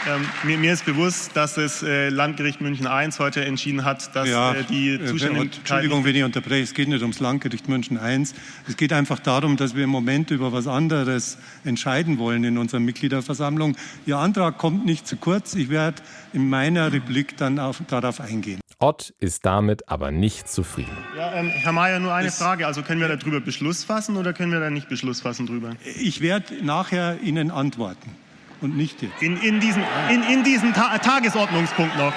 Ähm, 0.08 0.26
mir, 0.44 0.56
mir, 0.56 0.72
ist 0.72 0.86
bewusst, 0.86 1.32
dass 1.34 1.54
das 1.54 1.82
äh, 1.82 2.08
Landgericht 2.08 2.62
München 2.62 2.86
I 2.86 3.10
heute 3.18 3.44
entschieden 3.44 3.84
hat, 3.84 4.14
dass 4.16 4.28
ja, 4.28 4.54
äh, 4.54 4.64
die 4.64 4.94
äh, 4.94 5.04
Zuständigkeit... 5.04 5.58
Entschuldigung, 5.58 6.04
wenn 6.04 6.16
ich 6.16 6.24
unterbreche, 6.24 6.62
es 6.62 6.72
geht 6.72 6.88
nicht 6.88 7.02
ums 7.02 7.20
Landgericht 7.20 7.68
München 7.68 7.98
I. 8.02 8.26
Es 8.66 8.76
geht 8.78 8.94
einfach 8.94 9.18
darum, 9.18 9.58
dass 9.58 9.74
wir 9.74 9.84
im 9.84 9.90
Moment 9.90 10.30
über 10.30 10.54
was 10.54 10.66
anderes 10.66 11.36
entscheiden 11.64 12.18
wollen 12.18 12.44
in 12.44 12.56
unserer 12.56 12.80
Mitgliederversammlung. 12.80 13.76
Ihr 14.06 14.16
Antrag 14.16 14.56
kommt 14.56 14.86
nicht 14.86 15.06
zu 15.06 15.16
kurz. 15.16 15.54
Ich 15.54 15.68
werde 15.68 16.00
in 16.32 16.48
meiner 16.48 16.92
Replik 16.92 17.36
dann 17.36 17.58
auf, 17.58 17.82
darauf 17.86 18.20
eingehen. 18.20 18.60
Ott 18.78 19.12
ist 19.20 19.44
damit 19.44 19.90
aber 19.90 20.10
nicht 20.10 20.48
zufrieden. 20.48 20.96
Ja, 21.14 21.34
ähm, 21.34 21.48
Herr 21.50 21.72
Mayer, 21.72 21.98
nur 22.00 22.14
eine 22.14 22.28
das 22.28 22.38
Frage. 22.38 22.66
Also 22.66 22.80
können 22.80 23.02
wir 23.02 23.14
darüber 23.14 23.40
Beschluss 23.40 23.84
fassen 23.84 24.16
oder 24.16 24.32
können 24.32 24.50
wir 24.50 24.60
da 24.60 24.70
nicht 24.70 24.88
Beschluss 24.88 25.20
fassen 25.20 25.46
drüber? 25.46 25.72
Ich 26.00 26.22
werde 26.22 26.64
nachher 26.64 27.18
Ihnen 27.22 27.50
antworten 27.50 28.16
und 28.60 28.76
nicht 28.76 29.02
jetzt. 29.02 29.20
In, 29.20 29.36
in, 29.36 29.60
diesem, 29.60 29.82
in, 30.10 30.22
in 30.22 30.44
diesem 30.44 30.72
Ta 30.72 30.98
Tagesordnungspunkt 30.98 31.96
noch. 31.96 32.12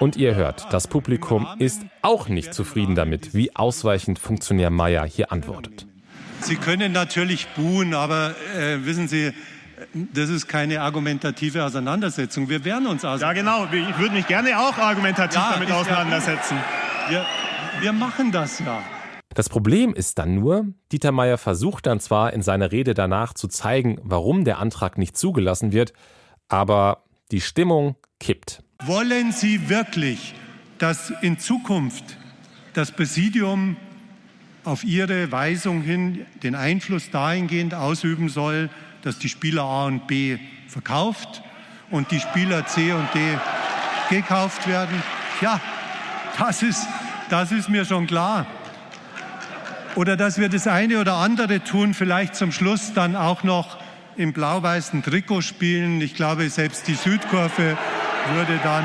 Und 0.00 0.16
ihr 0.16 0.34
hört, 0.34 0.72
das 0.72 0.88
Publikum 0.88 1.46
ist 1.58 1.82
auch 2.00 2.28
nicht 2.28 2.54
zufrieden 2.54 2.94
damit, 2.94 3.34
wie 3.34 3.54
ausweichend 3.54 4.18
Funktionär 4.18 4.70
Meyer 4.70 5.04
hier 5.04 5.30
antwortet. 5.30 5.86
Sie 6.40 6.56
können 6.56 6.92
natürlich 6.92 7.48
buhen, 7.48 7.92
aber 7.92 8.34
äh, 8.56 8.84
wissen 8.86 9.08
Sie, 9.08 9.32
das 9.94 10.30
ist 10.30 10.48
keine 10.48 10.80
argumentative 10.80 11.64
Auseinandersetzung. 11.64 12.48
Wir 12.48 12.64
werden 12.64 12.86
uns 12.86 13.04
also. 13.04 13.24
Ja, 13.24 13.32
genau. 13.32 13.66
Ich 13.66 13.98
würde 13.98 14.14
mich 14.14 14.26
gerne 14.26 14.58
auch 14.58 14.76
argumentativ 14.78 15.36
ja, 15.36 15.52
damit 15.54 15.70
auseinandersetzen. 15.70 16.56
Wir, 17.08 17.26
wir 17.80 17.92
machen 17.92 18.32
das 18.32 18.58
ja. 18.60 18.82
Das 19.34 19.48
Problem 19.48 19.94
ist 19.94 20.18
dann 20.18 20.34
nur, 20.34 20.66
Dieter 20.90 21.12
Meier 21.12 21.38
versucht 21.38 21.86
dann 21.86 22.00
zwar 22.00 22.32
in 22.32 22.42
seiner 22.42 22.72
Rede 22.72 22.94
danach 22.94 23.32
zu 23.32 23.46
zeigen, 23.46 24.00
warum 24.02 24.44
der 24.44 24.58
Antrag 24.58 24.98
nicht 24.98 25.16
zugelassen 25.16 25.72
wird, 25.72 25.92
aber 26.48 27.04
die 27.30 27.40
Stimmung 27.40 27.94
kippt. 28.18 28.64
Wollen 28.82 29.30
Sie 29.30 29.68
wirklich, 29.68 30.34
dass 30.78 31.12
in 31.22 31.38
Zukunft 31.38 32.18
das 32.72 32.90
Präsidium 32.90 33.76
auf 34.64 34.82
Ihre 34.82 35.30
Weisung 35.30 35.80
hin 35.82 36.26
den 36.42 36.56
Einfluss 36.56 37.10
dahingehend 37.10 37.72
ausüben 37.74 38.28
soll, 38.28 38.68
dass 39.02 39.20
die 39.20 39.28
Spieler 39.28 39.62
A 39.62 39.86
und 39.86 40.08
B 40.08 40.38
verkauft 40.66 41.42
und 41.92 42.10
die 42.10 42.18
Spieler 42.18 42.66
C 42.66 42.92
und 42.92 43.08
D 43.14 43.38
gekauft 44.10 44.66
werden? 44.66 45.00
Ja, 45.40 45.60
das 46.36 46.64
ist, 46.64 46.84
das 47.30 47.52
ist 47.52 47.68
mir 47.68 47.84
schon 47.84 48.08
klar 48.08 48.44
oder 49.96 50.16
dass 50.16 50.38
wir 50.38 50.48
das 50.48 50.66
eine 50.66 51.00
oder 51.00 51.14
andere 51.14 51.62
tun, 51.62 51.94
vielleicht 51.94 52.34
zum 52.34 52.52
Schluss 52.52 52.92
dann 52.94 53.16
auch 53.16 53.42
noch 53.42 53.78
im 54.16 54.32
blau-weißen 54.32 55.02
Trikot 55.02 55.42
spielen. 55.42 56.00
Ich 56.00 56.14
glaube, 56.14 56.48
selbst 56.48 56.86
die 56.88 56.94
Südkurve 56.94 57.76
würde 58.34 58.58
dann 58.62 58.84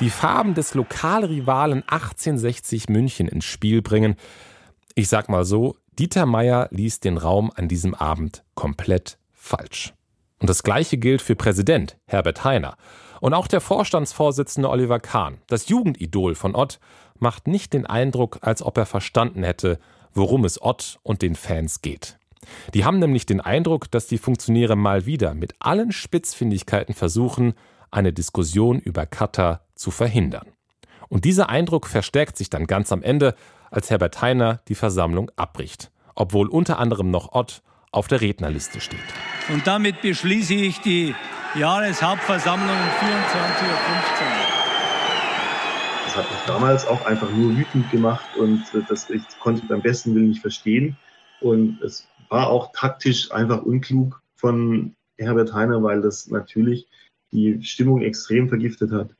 die 0.00 0.10
Farben 0.10 0.54
des 0.54 0.74
Lokalrivalen 0.74 1.82
1860 1.86 2.88
München 2.88 3.28
ins 3.28 3.44
Spiel 3.44 3.82
bringen. 3.82 4.16
Ich 4.94 5.08
sag 5.08 5.28
mal 5.28 5.44
so, 5.44 5.76
Dieter 5.98 6.26
Meier 6.26 6.68
ließ 6.70 7.00
den 7.00 7.18
Raum 7.18 7.52
an 7.54 7.68
diesem 7.68 7.94
Abend 7.94 8.42
komplett 8.54 9.18
falsch. 9.32 9.92
Und 10.38 10.50
das 10.50 10.62
gleiche 10.62 10.98
gilt 10.98 11.22
für 11.22 11.36
Präsident 11.36 11.96
Herbert 12.06 12.44
Heiner. 12.44 12.76
Und 13.22 13.34
auch 13.34 13.46
der 13.46 13.60
Vorstandsvorsitzende 13.60 14.68
Oliver 14.68 14.98
Kahn, 14.98 15.38
das 15.46 15.68
Jugendidol 15.68 16.34
von 16.34 16.56
Ott, 16.56 16.80
macht 17.20 17.46
nicht 17.46 17.72
den 17.72 17.86
Eindruck, 17.86 18.38
als 18.40 18.62
ob 18.62 18.76
er 18.76 18.84
verstanden 18.84 19.44
hätte, 19.44 19.78
worum 20.12 20.44
es 20.44 20.60
Ott 20.60 20.98
und 21.04 21.22
den 21.22 21.36
Fans 21.36 21.82
geht. 21.82 22.18
Die 22.74 22.84
haben 22.84 22.98
nämlich 22.98 23.24
den 23.24 23.40
Eindruck, 23.40 23.88
dass 23.92 24.08
die 24.08 24.18
Funktionäre 24.18 24.74
mal 24.74 25.06
wieder 25.06 25.34
mit 25.34 25.54
allen 25.60 25.92
Spitzfindigkeiten 25.92 26.96
versuchen, 26.96 27.54
eine 27.92 28.12
Diskussion 28.12 28.80
über 28.80 29.06
Katar 29.06 29.60
zu 29.76 29.92
verhindern. 29.92 30.48
Und 31.08 31.24
dieser 31.24 31.48
Eindruck 31.48 31.86
verstärkt 31.86 32.36
sich 32.36 32.50
dann 32.50 32.66
ganz 32.66 32.90
am 32.90 33.04
Ende, 33.04 33.36
als 33.70 33.88
Herbert 33.88 34.20
Heiner 34.20 34.62
die 34.66 34.74
Versammlung 34.74 35.30
abbricht, 35.36 35.92
obwohl 36.16 36.48
unter 36.48 36.80
anderem 36.80 37.12
noch 37.12 37.30
Ott 37.30 37.62
auf 37.92 38.08
der 38.08 38.20
Rednerliste 38.20 38.80
steht. 38.80 38.98
Und 39.48 39.68
damit 39.68 40.02
beschließe 40.02 40.54
ich 40.54 40.80
die 40.80 41.14
Jahreshauptversammlung 41.54 42.68
um 42.68 42.76
24.15 42.76 43.08
Uhr 43.66 44.52
das 46.12 46.24
hat 46.24 46.30
mich 46.30 46.40
damals 46.46 46.86
auch 46.86 47.06
einfach 47.06 47.30
nur 47.30 47.56
wütend 47.56 47.90
gemacht 47.90 48.36
und 48.36 48.62
das 48.88 49.08
ich, 49.08 49.22
konnte 49.40 49.64
beim 49.66 49.80
besten 49.80 50.14
Willen 50.14 50.28
nicht 50.28 50.42
verstehen. 50.42 50.96
Und 51.40 51.80
es 51.82 52.06
war 52.28 52.50
auch 52.50 52.70
taktisch 52.72 53.32
einfach 53.32 53.62
unklug 53.62 54.20
von 54.34 54.94
Herbert 55.16 55.54
Heiner, 55.54 55.82
weil 55.82 56.02
das 56.02 56.28
natürlich 56.28 56.86
die 57.32 57.62
Stimmung 57.62 58.02
extrem 58.02 58.50
vergiftet 58.50 58.92
hat. 58.92 59.14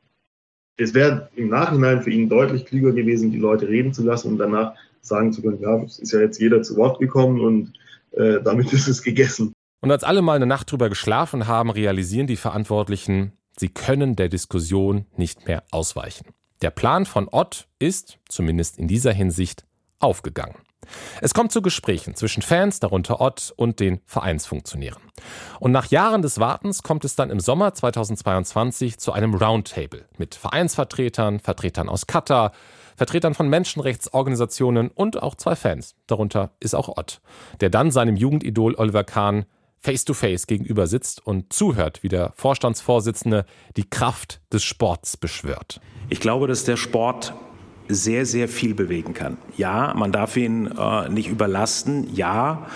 Es 0.77 0.93
wäre 0.93 1.31
im 1.35 1.49
Nachhinein 1.49 2.03
für 2.03 2.11
ihn 2.11 2.29
deutlich 2.29 2.67
klüger 2.67 2.93
gewesen, 2.93 3.31
die 3.31 3.39
Leute 3.39 3.69
reden 3.69 3.95
zu 3.95 4.05
lassen 4.05 4.29
und 4.29 4.39
danach 4.39 4.75
sagen 5.01 5.33
zu 5.33 5.41
können, 5.41 5.63
ja, 5.63 5.83
es 5.83 5.99
ist 5.99 6.13
ja 6.13 6.21
jetzt 6.21 6.41
jeder 6.41 6.63
zu 6.63 6.77
Wort 6.77 7.01
gekommen 7.01 7.41
und 7.41 7.73
äh, 8.13 8.43
damit 8.43 8.71
ist 8.75 8.89
es 8.89 9.03
gegessen. 9.03 9.55
Und 9.83 9.91
als 9.91 10.05
alle 10.05 10.23
mal 10.23 10.37
eine 10.37 10.47
Nacht 10.47 10.71
drüber 10.71 10.89
geschlafen 10.89 11.49
haben, 11.49 11.69
realisieren 11.69 12.29
die 12.29 12.37
Verantwortlichen, 12.37 13.33
sie 13.59 13.69
können 13.69 14.15
der 14.15 14.29
Diskussion 14.29 15.07
nicht 15.17 15.49
mehr 15.49 15.65
ausweichen. 15.73 16.27
Der 16.63 16.71
Plan 16.71 17.05
von 17.05 17.29
Ott 17.29 17.67
ist, 17.81 18.19
zumindest 18.29 18.79
in 18.79 18.87
dieser 18.87 19.13
Hinsicht, 19.13 19.67
aufgegangen. 19.99 20.55
Es 21.21 21.35
kommt 21.35 21.51
zu 21.51 21.63
Gesprächen 21.63 22.15
zwischen 22.15 22.43
Fans, 22.43 22.79
darunter 22.79 23.21
Ott, 23.21 23.53
und 23.57 23.81
den 23.81 24.01
Vereinsfunktionären. 24.07 25.03
Und 25.59 25.73
nach 25.73 25.87
Jahren 25.87 26.23
des 26.23 26.39
Wartens 26.39 26.85
kommt 26.85 27.05
es 27.05 27.17
dann 27.17 27.31
im 27.31 27.41
Sommer 27.41 27.75
2022 27.75 28.99
zu 28.99 29.13
einem 29.13 29.35
Roundtable 29.35 30.07
mit 30.17 30.37
Vereinsvertretern, 30.37 31.41
Vertretern 31.41 31.89
aus 31.89 32.07
Katar, 32.07 32.53
Vertretern 32.97 33.35
von 33.35 33.49
Menschenrechtsorganisationen 33.49 34.91
und 34.91 35.21
auch 35.21 35.35
zwei 35.35 35.57
Fans. 35.57 35.97
Darunter 36.07 36.53
ist 36.61 36.75
auch 36.75 36.89
Ott, 36.89 37.21
der 37.61 37.71
dann 37.71 37.91
seinem 37.91 38.15
Jugendidol 38.15 38.77
Oliver 38.77 39.03
Kahn 39.03 39.47
face-to-face 39.83 40.43
-face 40.43 40.47
gegenüber 40.47 40.87
sitzt 40.87 41.27
und 41.27 41.53
zuhört, 41.53 42.03
wie 42.03 42.09
der 42.09 42.33
Vorstandsvorsitzende 42.37 43.45
die 43.77 43.89
Kraft 43.89 44.41
des 44.53 44.65
Sports 44.65 45.17
beschwört. 45.17 45.81
Ich 46.09 46.21
glaube, 46.21 46.47
dass 46.47 46.65
der 46.65 46.77
Sport 46.77 47.35
sehr, 47.89 48.27
sehr 48.27 48.49
viel 48.49 48.75
bewegen 48.75 49.13
kann. 49.15 49.37
Ja, 49.57 49.93
man 49.95 50.13
darf 50.13 50.37
ihn 50.37 50.67
äh, 50.67 51.09
nicht 51.09 51.29
überlasten. 51.29 52.15
Ja, 52.15 52.67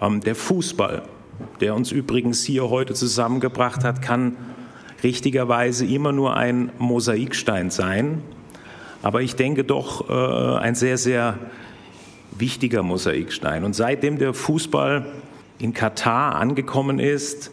ähm, 0.00 0.20
der 0.20 0.34
Fußball, 0.34 1.02
der 1.60 1.74
uns 1.74 1.92
übrigens 1.92 2.44
hier 2.44 2.68
heute 2.68 2.94
zusammengebracht 2.94 3.84
hat, 3.84 4.02
kann 4.02 4.36
richtigerweise 5.02 5.86
immer 5.86 6.12
nur 6.12 6.36
ein 6.36 6.72
Mosaikstein 6.78 7.70
sein. 7.70 8.22
Aber 9.02 9.22
ich 9.22 9.34
denke 9.34 9.64
doch 9.64 10.10
äh, 10.10 10.58
ein 10.58 10.74
sehr, 10.74 10.98
sehr 10.98 11.38
wichtiger 12.32 12.82
Mosaikstein. 12.82 13.64
Und 13.64 13.74
seitdem 13.74 14.18
der 14.18 14.34
Fußball 14.34 15.06
in 15.60 15.74
Katar 15.74 16.36
angekommen 16.36 16.98
ist, 16.98 17.50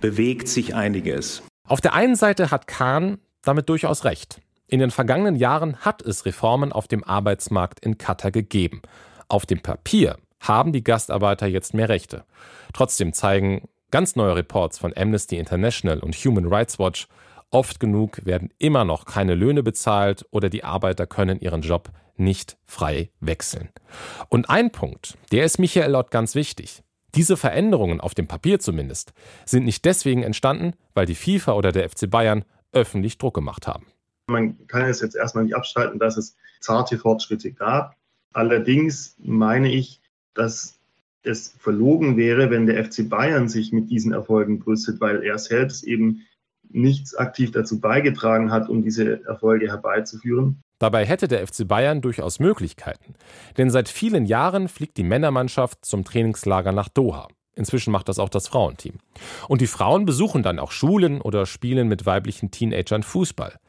bewegt 0.00 0.48
sich 0.48 0.74
einiges. 0.74 1.42
Auf 1.68 1.80
der 1.80 1.94
einen 1.94 2.16
Seite 2.16 2.50
hat 2.50 2.66
Kahn 2.66 3.18
damit 3.42 3.68
durchaus 3.68 4.04
recht. 4.04 4.40
In 4.66 4.80
den 4.80 4.90
vergangenen 4.90 5.36
Jahren 5.36 5.76
hat 5.78 6.02
es 6.02 6.24
Reformen 6.24 6.72
auf 6.72 6.88
dem 6.88 7.04
Arbeitsmarkt 7.04 7.80
in 7.80 7.98
Katar 7.98 8.30
gegeben. 8.30 8.82
Auf 9.28 9.46
dem 9.46 9.60
Papier 9.60 10.16
haben 10.40 10.72
die 10.72 10.82
Gastarbeiter 10.82 11.46
jetzt 11.46 11.74
mehr 11.74 11.88
Rechte. 11.88 12.24
Trotzdem 12.72 13.12
zeigen 13.12 13.68
ganz 13.90 14.16
neue 14.16 14.36
Reports 14.36 14.78
von 14.78 14.92
Amnesty 14.96 15.36
International 15.36 16.00
und 16.00 16.14
Human 16.14 16.46
Rights 16.46 16.78
Watch, 16.78 17.06
oft 17.50 17.78
genug 17.78 18.24
werden 18.24 18.48
immer 18.58 18.84
noch 18.84 19.04
keine 19.04 19.34
Löhne 19.34 19.62
bezahlt 19.62 20.26
oder 20.30 20.48
die 20.48 20.64
Arbeiter 20.64 21.06
können 21.06 21.38
ihren 21.40 21.62
Job 21.62 21.90
nicht 22.16 22.56
frei 22.64 23.10
wechseln. 23.20 23.68
Und 24.28 24.48
ein 24.50 24.70
Punkt, 24.70 25.16
der 25.30 25.44
ist 25.44 25.58
Michael 25.58 25.92
Lott 25.92 26.10
ganz 26.10 26.34
wichtig. 26.34 26.82
Diese 27.14 27.36
Veränderungen, 27.36 28.00
auf 28.00 28.14
dem 28.14 28.26
Papier 28.26 28.58
zumindest, 28.58 29.12
sind 29.44 29.64
nicht 29.64 29.84
deswegen 29.84 30.22
entstanden, 30.22 30.72
weil 30.94 31.06
die 31.06 31.14
FIFA 31.14 31.52
oder 31.52 31.72
der 31.72 31.88
FC 31.88 32.08
Bayern 32.10 32.44
öffentlich 32.72 33.18
Druck 33.18 33.34
gemacht 33.34 33.66
haben. 33.66 33.86
Man 34.26 34.66
kann 34.66 34.86
es 34.86 35.00
jetzt 35.00 35.14
erstmal 35.14 35.44
nicht 35.44 35.56
abstreiten, 35.56 35.98
dass 35.98 36.16
es 36.16 36.36
zarte 36.60 36.96
Fortschritte 36.98 37.52
gab. 37.52 37.96
Allerdings 38.32 39.14
meine 39.18 39.70
ich, 39.70 40.00
dass 40.32 40.78
es 41.22 41.54
verlogen 41.58 42.16
wäre, 42.16 42.50
wenn 42.50 42.66
der 42.66 42.84
FC 42.84 43.08
Bayern 43.08 43.48
sich 43.48 43.72
mit 43.72 43.90
diesen 43.90 44.12
Erfolgen 44.12 44.58
brüstet, 44.58 45.00
weil 45.00 45.22
er 45.22 45.38
selbst 45.38 45.84
eben 45.84 46.22
nichts 46.70 47.14
aktiv 47.14 47.50
dazu 47.50 47.80
beigetragen 47.80 48.50
hat, 48.50 48.68
um 48.68 48.82
diese 48.82 49.24
Erfolge 49.26 49.68
herbeizuführen. 49.68 50.62
Dabei 50.82 51.06
hätte 51.06 51.28
der 51.28 51.46
FC 51.46 51.68
Bayern 51.68 52.00
durchaus 52.00 52.40
Möglichkeiten. 52.40 53.14
Denn 53.56 53.70
seit 53.70 53.88
vielen 53.88 54.26
Jahren 54.26 54.66
fliegt 54.66 54.96
die 54.96 55.04
Männermannschaft 55.04 55.84
zum 55.84 56.02
Trainingslager 56.02 56.72
nach 56.72 56.88
Doha. 56.88 57.28
Inzwischen 57.54 57.92
macht 57.92 58.08
das 58.08 58.18
auch 58.18 58.28
das 58.28 58.48
Frauenteam. 58.48 58.94
Und 59.46 59.60
die 59.60 59.68
Frauen 59.68 60.06
besuchen 60.06 60.42
dann 60.42 60.58
auch 60.58 60.72
Schulen 60.72 61.20
oder 61.20 61.46
spielen 61.46 61.86
mit 61.86 62.04
weiblichen 62.04 62.50
Teenagern 62.50 63.04
Fußball. 63.04 63.60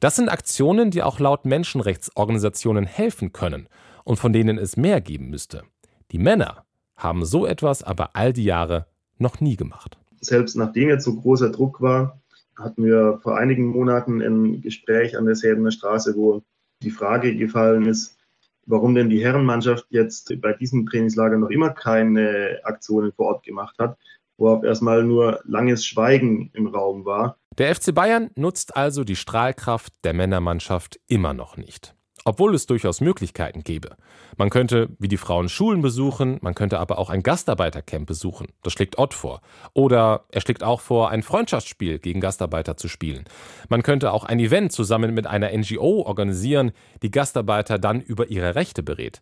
Das 0.00 0.16
sind 0.16 0.30
Aktionen, 0.30 0.90
die 0.90 1.02
auch 1.02 1.20
laut 1.20 1.44
Menschenrechtsorganisationen 1.44 2.86
helfen 2.86 3.34
können 3.34 3.68
und 4.04 4.16
von 4.16 4.32
denen 4.32 4.56
es 4.56 4.78
mehr 4.78 5.02
geben 5.02 5.28
müsste. 5.28 5.64
Die 6.10 6.18
Männer 6.18 6.64
haben 6.96 7.26
so 7.26 7.44
etwas 7.44 7.82
aber 7.82 8.16
all 8.16 8.32
die 8.32 8.44
Jahre 8.44 8.86
noch 9.18 9.42
nie 9.42 9.56
gemacht. 9.56 9.98
Selbst 10.22 10.56
nachdem 10.56 10.88
jetzt 10.88 11.04
so 11.04 11.16
großer 11.16 11.50
Druck 11.50 11.82
war, 11.82 12.18
hatten 12.56 12.82
wir 12.82 13.18
vor 13.22 13.36
einigen 13.36 13.66
Monaten 13.66 14.22
ein 14.22 14.62
Gespräch 14.62 15.18
an 15.18 15.26
der 15.26 15.34
Säbener 15.34 15.70
Straße, 15.70 16.14
wo 16.16 16.42
die 16.82 16.90
Frage 16.90 17.34
gefallen 17.36 17.86
ist, 17.86 18.18
warum 18.66 18.94
denn 18.94 19.10
die 19.10 19.24
Herrenmannschaft 19.24 19.86
jetzt 19.90 20.40
bei 20.40 20.52
diesem 20.52 20.86
Trainingslager 20.86 21.36
noch 21.36 21.50
immer 21.50 21.70
keine 21.70 22.60
Aktionen 22.64 23.12
vor 23.12 23.26
Ort 23.26 23.44
gemacht 23.44 23.76
hat, 23.78 23.96
worauf 24.36 24.64
erstmal 24.64 25.04
nur 25.04 25.40
langes 25.44 25.84
Schweigen 25.84 26.50
im 26.54 26.66
Raum 26.66 27.04
war. 27.04 27.38
Der 27.58 27.74
FC 27.74 27.94
Bayern 27.94 28.30
nutzt 28.36 28.76
also 28.76 29.04
die 29.04 29.16
Strahlkraft 29.16 29.92
der 30.04 30.14
Männermannschaft 30.14 31.00
immer 31.06 31.34
noch 31.34 31.56
nicht. 31.56 31.94
Obwohl 32.24 32.54
es 32.54 32.66
durchaus 32.66 33.00
Möglichkeiten 33.00 33.62
gäbe. 33.64 33.96
Man 34.36 34.50
könnte 34.50 34.90
wie 34.98 35.08
die 35.08 35.16
Frauen 35.16 35.48
Schulen 35.48 35.82
besuchen, 35.82 36.38
man 36.40 36.54
könnte 36.54 36.78
aber 36.78 36.98
auch 36.98 37.10
ein 37.10 37.22
Gastarbeitercamp 37.22 38.06
besuchen. 38.06 38.48
Das 38.62 38.72
schlägt 38.72 38.98
Ott 38.98 39.14
vor. 39.14 39.40
Oder 39.72 40.24
er 40.28 40.40
schlägt 40.40 40.62
auch 40.62 40.80
vor, 40.80 41.10
ein 41.10 41.22
Freundschaftsspiel 41.22 41.98
gegen 41.98 42.20
Gastarbeiter 42.20 42.76
zu 42.76 42.88
spielen. 42.88 43.24
Man 43.68 43.82
könnte 43.82 44.12
auch 44.12 44.24
ein 44.24 44.38
Event 44.38 44.72
zusammen 44.72 45.14
mit 45.14 45.26
einer 45.26 45.50
NGO 45.56 46.02
organisieren, 46.02 46.72
die 47.02 47.10
Gastarbeiter 47.10 47.78
dann 47.78 48.00
über 48.00 48.28
ihre 48.28 48.54
Rechte 48.54 48.82
berät. 48.82 49.20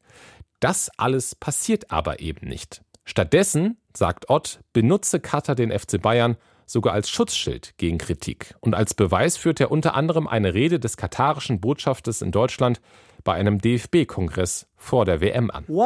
Das 0.60 0.90
alles 0.98 1.34
passiert 1.34 1.90
aber 1.90 2.20
eben 2.20 2.46
nicht. 2.46 2.82
Stattdessen, 3.04 3.78
sagt 3.96 4.28
Ott, 4.28 4.60
benutze 4.72 5.20
Katar 5.20 5.54
den 5.54 5.76
FC 5.76 6.00
Bayern 6.00 6.36
sogar 6.70 6.94
als 6.94 7.10
Schutzschild 7.10 7.74
gegen 7.78 7.98
Kritik. 7.98 8.54
Und 8.60 8.74
als 8.74 8.94
Beweis 8.94 9.36
führt 9.36 9.60
er 9.60 9.72
unter 9.72 9.94
anderem 9.94 10.28
eine 10.28 10.54
Rede 10.54 10.78
des 10.78 10.96
katarischen 10.96 11.60
Botschafters 11.60 12.22
in 12.22 12.30
Deutschland 12.30 12.80
bei 13.24 13.34
einem 13.34 13.58
DFB-Kongress 13.60 14.66
vor 14.76 15.04
der 15.04 15.20
WM 15.20 15.50
an. 15.50 15.64
Uh, 15.68 15.82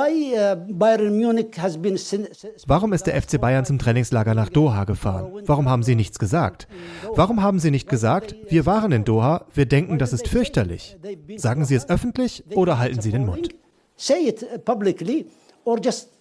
Warum 2.67 2.93
ist 2.93 3.07
der 3.07 3.21
FC 3.21 3.41
Bayern 3.41 3.65
zum 3.65 3.79
Trainingslager 3.79 4.35
nach 4.35 4.51
Doha 4.51 4.85
gefahren? 4.85 5.33
Warum 5.47 5.69
haben 5.69 5.83
Sie 5.83 5.95
nichts 5.97 6.19
gesagt? 6.19 6.69
Warum 7.15 7.43
haben 7.43 7.59
Sie 7.59 7.71
nicht 7.71 7.89
gesagt, 7.89 8.37
wir 8.49 8.67
waren 8.67 8.93
in 8.93 9.05
Doha, 9.05 9.47
wir 9.53 9.67
denken, 9.67 9.99
das 9.99 10.13
ist 10.13 10.29
fürchterlich? 10.29 10.97
Sagen 11.37 11.65
Sie 11.65 11.75
es 11.75 11.89
öffentlich 11.89 12.45
oder 12.55 12.79
halten 12.79 13.01
Sie 13.01 13.11
den 13.11 13.27
Mund? 13.27 13.49
Say 13.97 14.29
it 14.29 14.65
publicly 14.65 15.27
or 15.65 15.81
just 15.83 16.14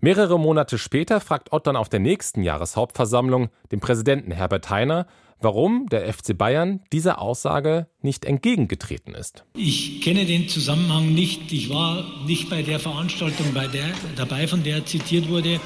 Mehrere 0.00 0.38
Monate 0.38 0.78
später 0.78 1.20
fragt 1.20 1.52
Ott 1.52 1.66
dann 1.66 1.76
auf 1.76 1.88
der 1.88 2.00
nächsten 2.00 2.42
Jahreshauptversammlung 2.42 3.48
den 3.72 3.80
Präsidenten 3.80 4.30
Herbert 4.30 4.70
Heiner, 4.70 5.06
warum 5.40 5.86
der 5.88 6.12
FC 6.12 6.36
Bayern 6.36 6.80
dieser 6.92 7.20
Aussage 7.20 7.86
nicht 8.00 8.24
entgegengetreten 8.24 9.14
ist. 9.14 9.44
Ich 9.56 10.00
kenne 10.02 10.24
den 10.24 10.48
Zusammenhang 10.48 11.12
nicht. 11.14 11.52
Ich 11.52 11.70
war 11.70 12.04
nicht 12.26 12.50
bei 12.50 12.62
der 12.62 12.80
Veranstaltung 12.80 13.52
bei 13.54 13.66
der, 13.66 13.86
dabei, 14.16 14.46
von 14.46 14.62
der 14.62 14.84
zitiert 14.86 15.28
wurde. 15.28 15.60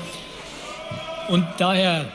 Und 1.28 1.47
daher 1.58 2.11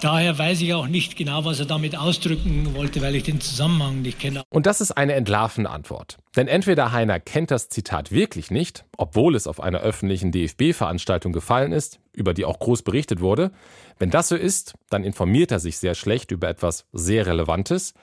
Daher 0.00 0.38
weiß 0.38 0.60
ich 0.60 0.74
auch 0.74 0.86
nicht 0.86 1.16
genau, 1.16 1.44
was 1.44 1.60
er 1.60 1.66
damit 1.66 1.96
ausdrücken 1.96 2.74
wollte, 2.74 3.00
weil 3.00 3.14
ich 3.14 3.22
den 3.22 3.40
Zusammenhang 3.40 4.02
nicht 4.02 4.18
kenne. 4.20 4.42
Und 4.50 4.66
das 4.66 4.80
ist 4.80 4.92
eine 4.92 5.14
entlarvende 5.14 5.70
Antwort. 5.70 6.18
Denn 6.36 6.48
entweder 6.48 6.92
Heiner 6.92 7.20
kennt 7.20 7.50
das 7.50 7.68
Zitat 7.68 8.12
wirklich 8.12 8.50
nicht, 8.50 8.84
obwohl 8.96 9.34
es 9.34 9.46
auf 9.46 9.60
einer 9.60 9.80
öffentlichen 9.80 10.32
DFB-Veranstaltung 10.32 11.32
gefallen 11.32 11.72
ist, 11.72 12.00
über 12.12 12.34
die 12.34 12.44
auch 12.44 12.58
groß 12.58 12.82
berichtet 12.82 13.20
wurde. 13.20 13.50
Wenn 13.98 14.10
das 14.10 14.28
so 14.28 14.36
ist, 14.36 14.74
dann 14.90 15.04
informiert 15.04 15.52
er 15.52 15.60
sich 15.60 15.78
sehr 15.78 15.94
schlecht 15.94 16.30
über 16.30 16.48
etwas 16.48 16.86
sehr 16.92 17.26
Relevantes. 17.26 17.94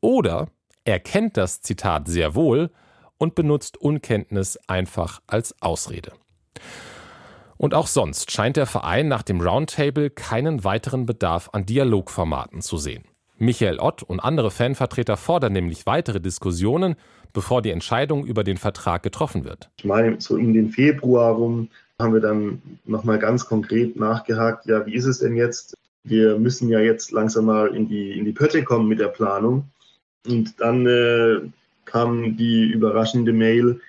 Oder 0.00 0.48
er 0.84 1.00
kennt 1.00 1.36
das 1.36 1.60
Zitat 1.62 2.08
sehr 2.08 2.34
wohl 2.34 2.70
und 3.18 3.34
benutzt 3.34 3.76
Unkenntnis 3.76 4.58
einfach 4.66 5.20
als 5.26 5.54
Ausrede. 5.60 6.12
Und 7.60 7.74
auch 7.74 7.88
sonst 7.88 8.30
scheint 8.30 8.56
der 8.56 8.64
Verein 8.64 9.08
nach 9.08 9.22
dem 9.22 9.42
Roundtable 9.42 10.08
keinen 10.08 10.64
weiteren 10.64 11.04
Bedarf 11.04 11.50
an 11.52 11.66
Dialogformaten 11.66 12.62
zu 12.62 12.78
sehen. 12.78 13.04
Michael 13.36 13.80
Ott 13.80 14.02
und 14.02 14.18
andere 14.18 14.50
Fanvertreter 14.50 15.18
fordern 15.18 15.52
nämlich 15.52 15.84
weitere 15.84 16.22
Diskussionen, 16.22 16.94
bevor 17.34 17.60
die 17.60 17.68
Entscheidung 17.68 18.24
über 18.24 18.44
den 18.44 18.56
Vertrag 18.56 19.02
getroffen 19.02 19.44
wird. 19.44 19.68
Ich 19.76 19.84
meine, 19.84 20.18
so 20.22 20.38
in 20.38 20.54
den 20.54 20.70
Februar 20.70 21.34
rum 21.34 21.68
haben 21.98 22.14
wir 22.14 22.22
dann 22.22 22.62
nochmal 22.86 23.18
ganz 23.18 23.44
konkret 23.44 23.94
nachgehakt, 23.94 24.64
ja, 24.64 24.86
wie 24.86 24.94
ist 24.94 25.04
es 25.04 25.18
denn 25.18 25.36
jetzt? 25.36 25.76
Wir 26.02 26.38
müssen 26.38 26.70
ja 26.70 26.80
jetzt 26.80 27.12
langsam 27.12 27.44
mal 27.44 27.74
in 27.74 27.90
die, 27.90 28.18
in 28.18 28.24
die 28.24 28.32
Pötte 28.32 28.64
kommen 28.64 28.88
mit 28.88 29.00
der 29.00 29.08
Planung. 29.08 29.64
Und 30.26 30.58
dann 30.62 30.86
äh, 30.86 31.40
kam 31.84 32.38
die 32.38 32.70
überraschende 32.70 33.34
Mail, 33.34 33.82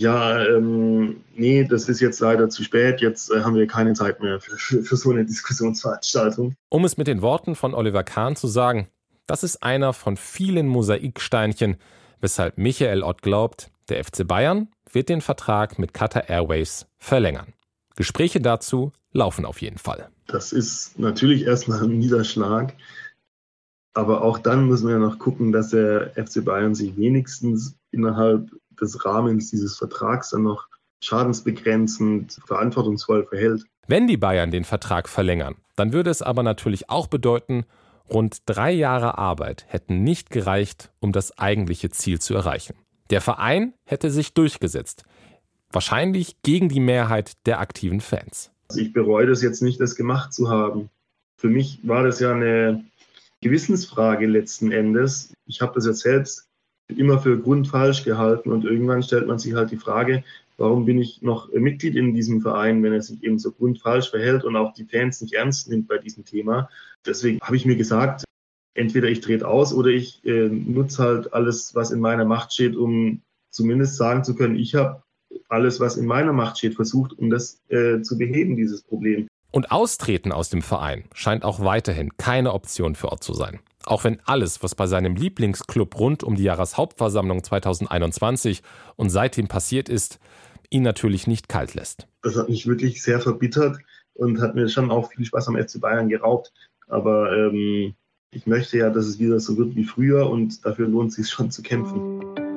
ja, 0.00 0.44
ähm, 0.46 1.24
nee, 1.34 1.64
das 1.64 1.88
ist 1.88 2.00
jetzt 2.00 2.20
leider 2.20 2.48
zu 2.48 2.62
spät, 2.62 3.00
jetzt 3.00 3.30
äh, 3.32 3.42
haben 3.42 3.56
wir 3.56 3.66
keine 3.66 3.94
Zeit 3.94 4.20
mehr 4.20 4.40
für, 4.40 4.82
für 4.82 4.96
so 4.96 5.10
eine 5.10 5.24
Diskussionsveranstaltung. 5.24 6.54
Um 6.68 6.84
es 6.84 6.96
mit 6.96 7.08
den 7.08 7.20
Worten 7.20 7.56
von 7.56 7.74
Oliver 7.74 8.04
Kahn 8.04 8.36
zu 8.36 8.46
sagen, 8.46 8.88
das 9.26 9.42
ist 9.42 9.62
einer 9.62 9.92
von 9.92 10.16
vielen 10.16 10.68
Mosaiksteinchen, 10.68 11.76
weshalb 12.20 12.58
Michael 12.58 13.02
Ott 13.02 13.22
glaubt, 13.22 13.70
der 13.88 14.02
FC 14.04 14.26
Bayern 14.26 14.68
wird 14.90 15.08
den 15.08 15.20
Vertrag 15.20 15.78
mit 15.78 15.92
Qatar 15.92 16.28
Airways 16.28 16.86
verlängern. 16.96 17.52
Gespräche 17.96 18.40
dazu 18.40 18.92
laufen 19.12 19.44
auf 19.44 19.60
jeden 19.60 19.78
Fall. 19.78 20.08
Das 20.28 20.52
ist 20.52 20.98
natürlich 20.98 21.44
erstmal 21.44 21.82
ein 21.82 21.98
Niederschlag, 21.98 22.74
aber 23.94 24.22
auch 24.22 24.38
dann 24.38 24.68
müssen 24.68 24.88
wir 24.88 24.98
noch 24.98 25.18
gucken, 25.18 25.50
dass 25.50 25.70
der 25.70 26.12
FC 26.14 26.44
Bayern 26.44 26.76
sich 26.76 26.96
wenigstens 26.96 27.76
innerhalb 27.90 28.50
des 28.78 29.04
Rahmens 29.04 29.50
dieses 29.50 29.76
Vertrags 29.76 30.30
dann 30.30 30.42
noch 30.42 30.68
schadensbegrenzend, 31.02 32.38
verantwortungsvoll 32.46 33.24
verhält. 33.24 33.64
Wenn 33.86 34.06
die 34.06 34.16
Bayern 34.16 34.50
den 34.50 34.64
Vertrag 34.64 35.08
verlängern, 35.08 35.56
dann 35.76 35.92
würde 35.92 36.10
es 36.10 36.22
aber 36.22 36.42
natürlich 36.42 36.90
auch 36.90 37.06
bedeuten, 37.06 37.64
rund 38.10 38.38
drei 38.46 38.72
Jahre 38.72 39.16
Arbeit 39.18 39.64
hätten 39.68 40.02
nicht 40.02 40.30
gereicht, 40.30 40.90
um 41.00 41.12
das 41.12 41.38
eigentliche 41.38 41.90
Ziel 41.90 42.20
zu 42.20 42.34
erreichen. 42.34 42.74
Der 43.10 43.20
Verein 43.20 43.74
hätte 43.84 44.10
sich 44.10 44.34
durchgesetzt, 44.34 45.04
wahrscheinlich 45.70 46.42
gegen 46.42 46.68
die 46.68 46.80
Mehrheit 46.80 47.32
der 47.46 47.60
aktiven 47.60 48.00
Fans. 48.00 48.50
Also 48.68 48.80
ich 48.80 48.92
bereue 48.92 49.26
das 49.26 49.42
jetzt 49.42 49.62
nicht, 49.62 49.80
das 49.80 49.94
gemacht 49.94 50.34
zu 50.34 50.50
haben. 50.50 50.90
Für 51.36 51.48
mich 51.48 51.80
war 51.84 52.02
das 52.02 52.20
ja 52.20 52.32
eine 52.32 52.84
Gewissensfrage 53.40 54.26
letzten 54.26 54.72
Endes. 54.72 55.32
Ich 55.46 55.60
habe 55.60 55.72
das 55.74 55.86
jetzt 55.86 56.00
selbst 56.00 56.47
immer 56.96 57.18
für 57.18 57.38
grundfalsch 57.38 58.04
gehalten 58.04 58.50
und 58.50 58.64
irgendwann 58.64 59.02
stellt 59.02 59.26
man 59.26 59.38
sich 59.38 59.54
halt 59.54 59.70
die 59.70 59.76
Frage, 59.76 60.24
warum 60.56 60.86
bin 60.86 60.98
ich 60.98 61.22
noch 61.22 61.52
Mitglied 61.52 61.96
in 61.96 62.14
diesem 62.14 62.40
Verein, 62.40 62.82
wenn 62.82 62.92
er 62.92 63.02
sich 63.02 63.22
eben 63.22 63.38
so 63.38 63.52
grundfalsch 63.52 64.10
verhält 64.10 64.44
und 64.44 64.56
auch 64.56 64.72
die 64.72 64.84
Fans 64.84 65.20
nicht 65.20 65.34
ernst 65.34 65.68
nimmt 65.68 65.88
bei 65.88 65.98
diesem 65.98 66.24
Thema. 66.24 66.68
Deswegen 67.06 67.40
habe 67.40 67.56
ich 67.56 67.66
mir 67.66 67.76
gesagt, 67.76 68.24
entweder 68.74 69.08
ich 69.08 69.20
drehe 69.20 69.46
aus 69.46 69.72
oder 69.72 69.90
ich 69.90 70.24
äh, 70.24 70.48
nutze 70.48 71.02
halt 71.02 71.32
alles, 71.32 71.74
was 71.74 71.90
in 71.90 72.00
meiner 72.00 72.24
Macht 72.24 72.52
steht, 72.52 72.76
um 72.76 73.20
zumindest 73.50 73.96
sagen 73.96 74.24
zu 74.24 74.34
können, 74.34 74.56
ich 74.56 74.74
habe 74.74 75.02
alles, 75.48 75.80
was 75.80 75.96
in 75.96 76.06
meiner 76.06 76.32
Macht 76.32 76.58
steht, 76.58 76.74
versucht, 76.74 77.12
um 77.18 77.30
das 77.30 77.60
äh, 77.68 78.00
zu 78.00 78.18
beheben, 78.18 78.56
dieses 78.56 78.82
Problem. 78.82 79.28
Und 79.50 79.70
Austreten 79.70 80.30
aus 80.30 80.50
dem 80.50 80.62
Verein 80.62 81.04
scheint 81.14 81.44
auch 81.44 81.60
weiterhin 81.60 82.16
keine 82.16 82.52
Option 82.52 82.94
für 82.94 83.08
Ort 83.08 83.24
zu 83.24 83.32
sein. 83.32 83.60
Auch 83.84 84.04
wenn 84.04 84.20
alles, 84.26 84.62
was 84.62 84.74
bei 84.74 84.86
seinem 84.86 85.16
Lieblingsclub 85.16 85.98
rund 85.98 86.22
um 86.22 86.34
die 86.34 86.42
Jahreshauptversammlung 86.42 87.42
2021 87.42 88.62
und 88.96 89.08
seitdem 89.08 89.48
passiert 89.48 89.88
ist, 89.88 90.18
ihn 90.68 90.82
natürlich 90.82 91.26
nicht 91.26 91.48
kalt 91.48 91.74
lässt. 91.74 92.06
Das 92.22 92.36
hat 92.36 92.50
mich 92.50 92.66
wirklich 92.66 93.02
sehr 93.02 93.20
verbittert 93.20 93.78
und 94.14 94.40
hat 94.40 94.54
mir 94.54 94.68
schon 94.68 94.90
auch 94.90 95.10
viel 95.10 95.24
Spaß 95.24 95.48
am 95.48 95.56
FC 95.56 95.80
Bayern 95.80 96.10
geraubt. 96.10 96.52
Aber 96.86 97.32
ähm, 97.32 97.94
ich 98.30 98.46
möchte 98.46 98.76
ja, 98.76 98.90
dass 98.90 99.06
es 99.06 99.18
wieder 99.18 99.40
so 99.40 99.56
wird 99.56 99.74
wie 99.74 99.84
früher 99.84 100.28
und 100.28 100.64
dafür 100.66 100.88
lohnt 100.88 101.10
es 101.10 101.16
sich 101.16 101.30
schon 101.30 101.50
zu 101.50 101.62
kämpfen. 101.62 102.47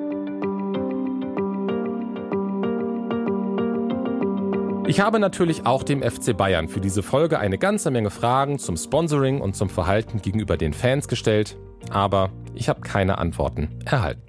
Ich 4.91 4.99
habe 4.99 5.19
natürlich 5.19 5.65
auch 5.65 5.83
dem 5.83 6.03
FC 6.03 6.35
Bayern 6.35 6.67
für 6.67 6.81
diese 6.81 7.01
Folge 7.01 7.39
eine 7.39 7.57
ganze 7.57 7.91
Menge 7.91 8.09
Fragen 8.09 8.59
zum 8.59 8.75
Sponsoring 8.75 9.39
und 9.39 9.55
zum 9.55 9.69
Verhalten 9.69 10.21
gegenüber 10.21 10.57
den 10.57 10.73
Fans 10.73 11.07
gestellt, 11.07 11.55
aber 11.91 12.29
ich 12.55 12.67
habe 12.67 12.81
keine 12.81 13.17
Antworten 13.17 13.69
erhalten. 13.85 14.21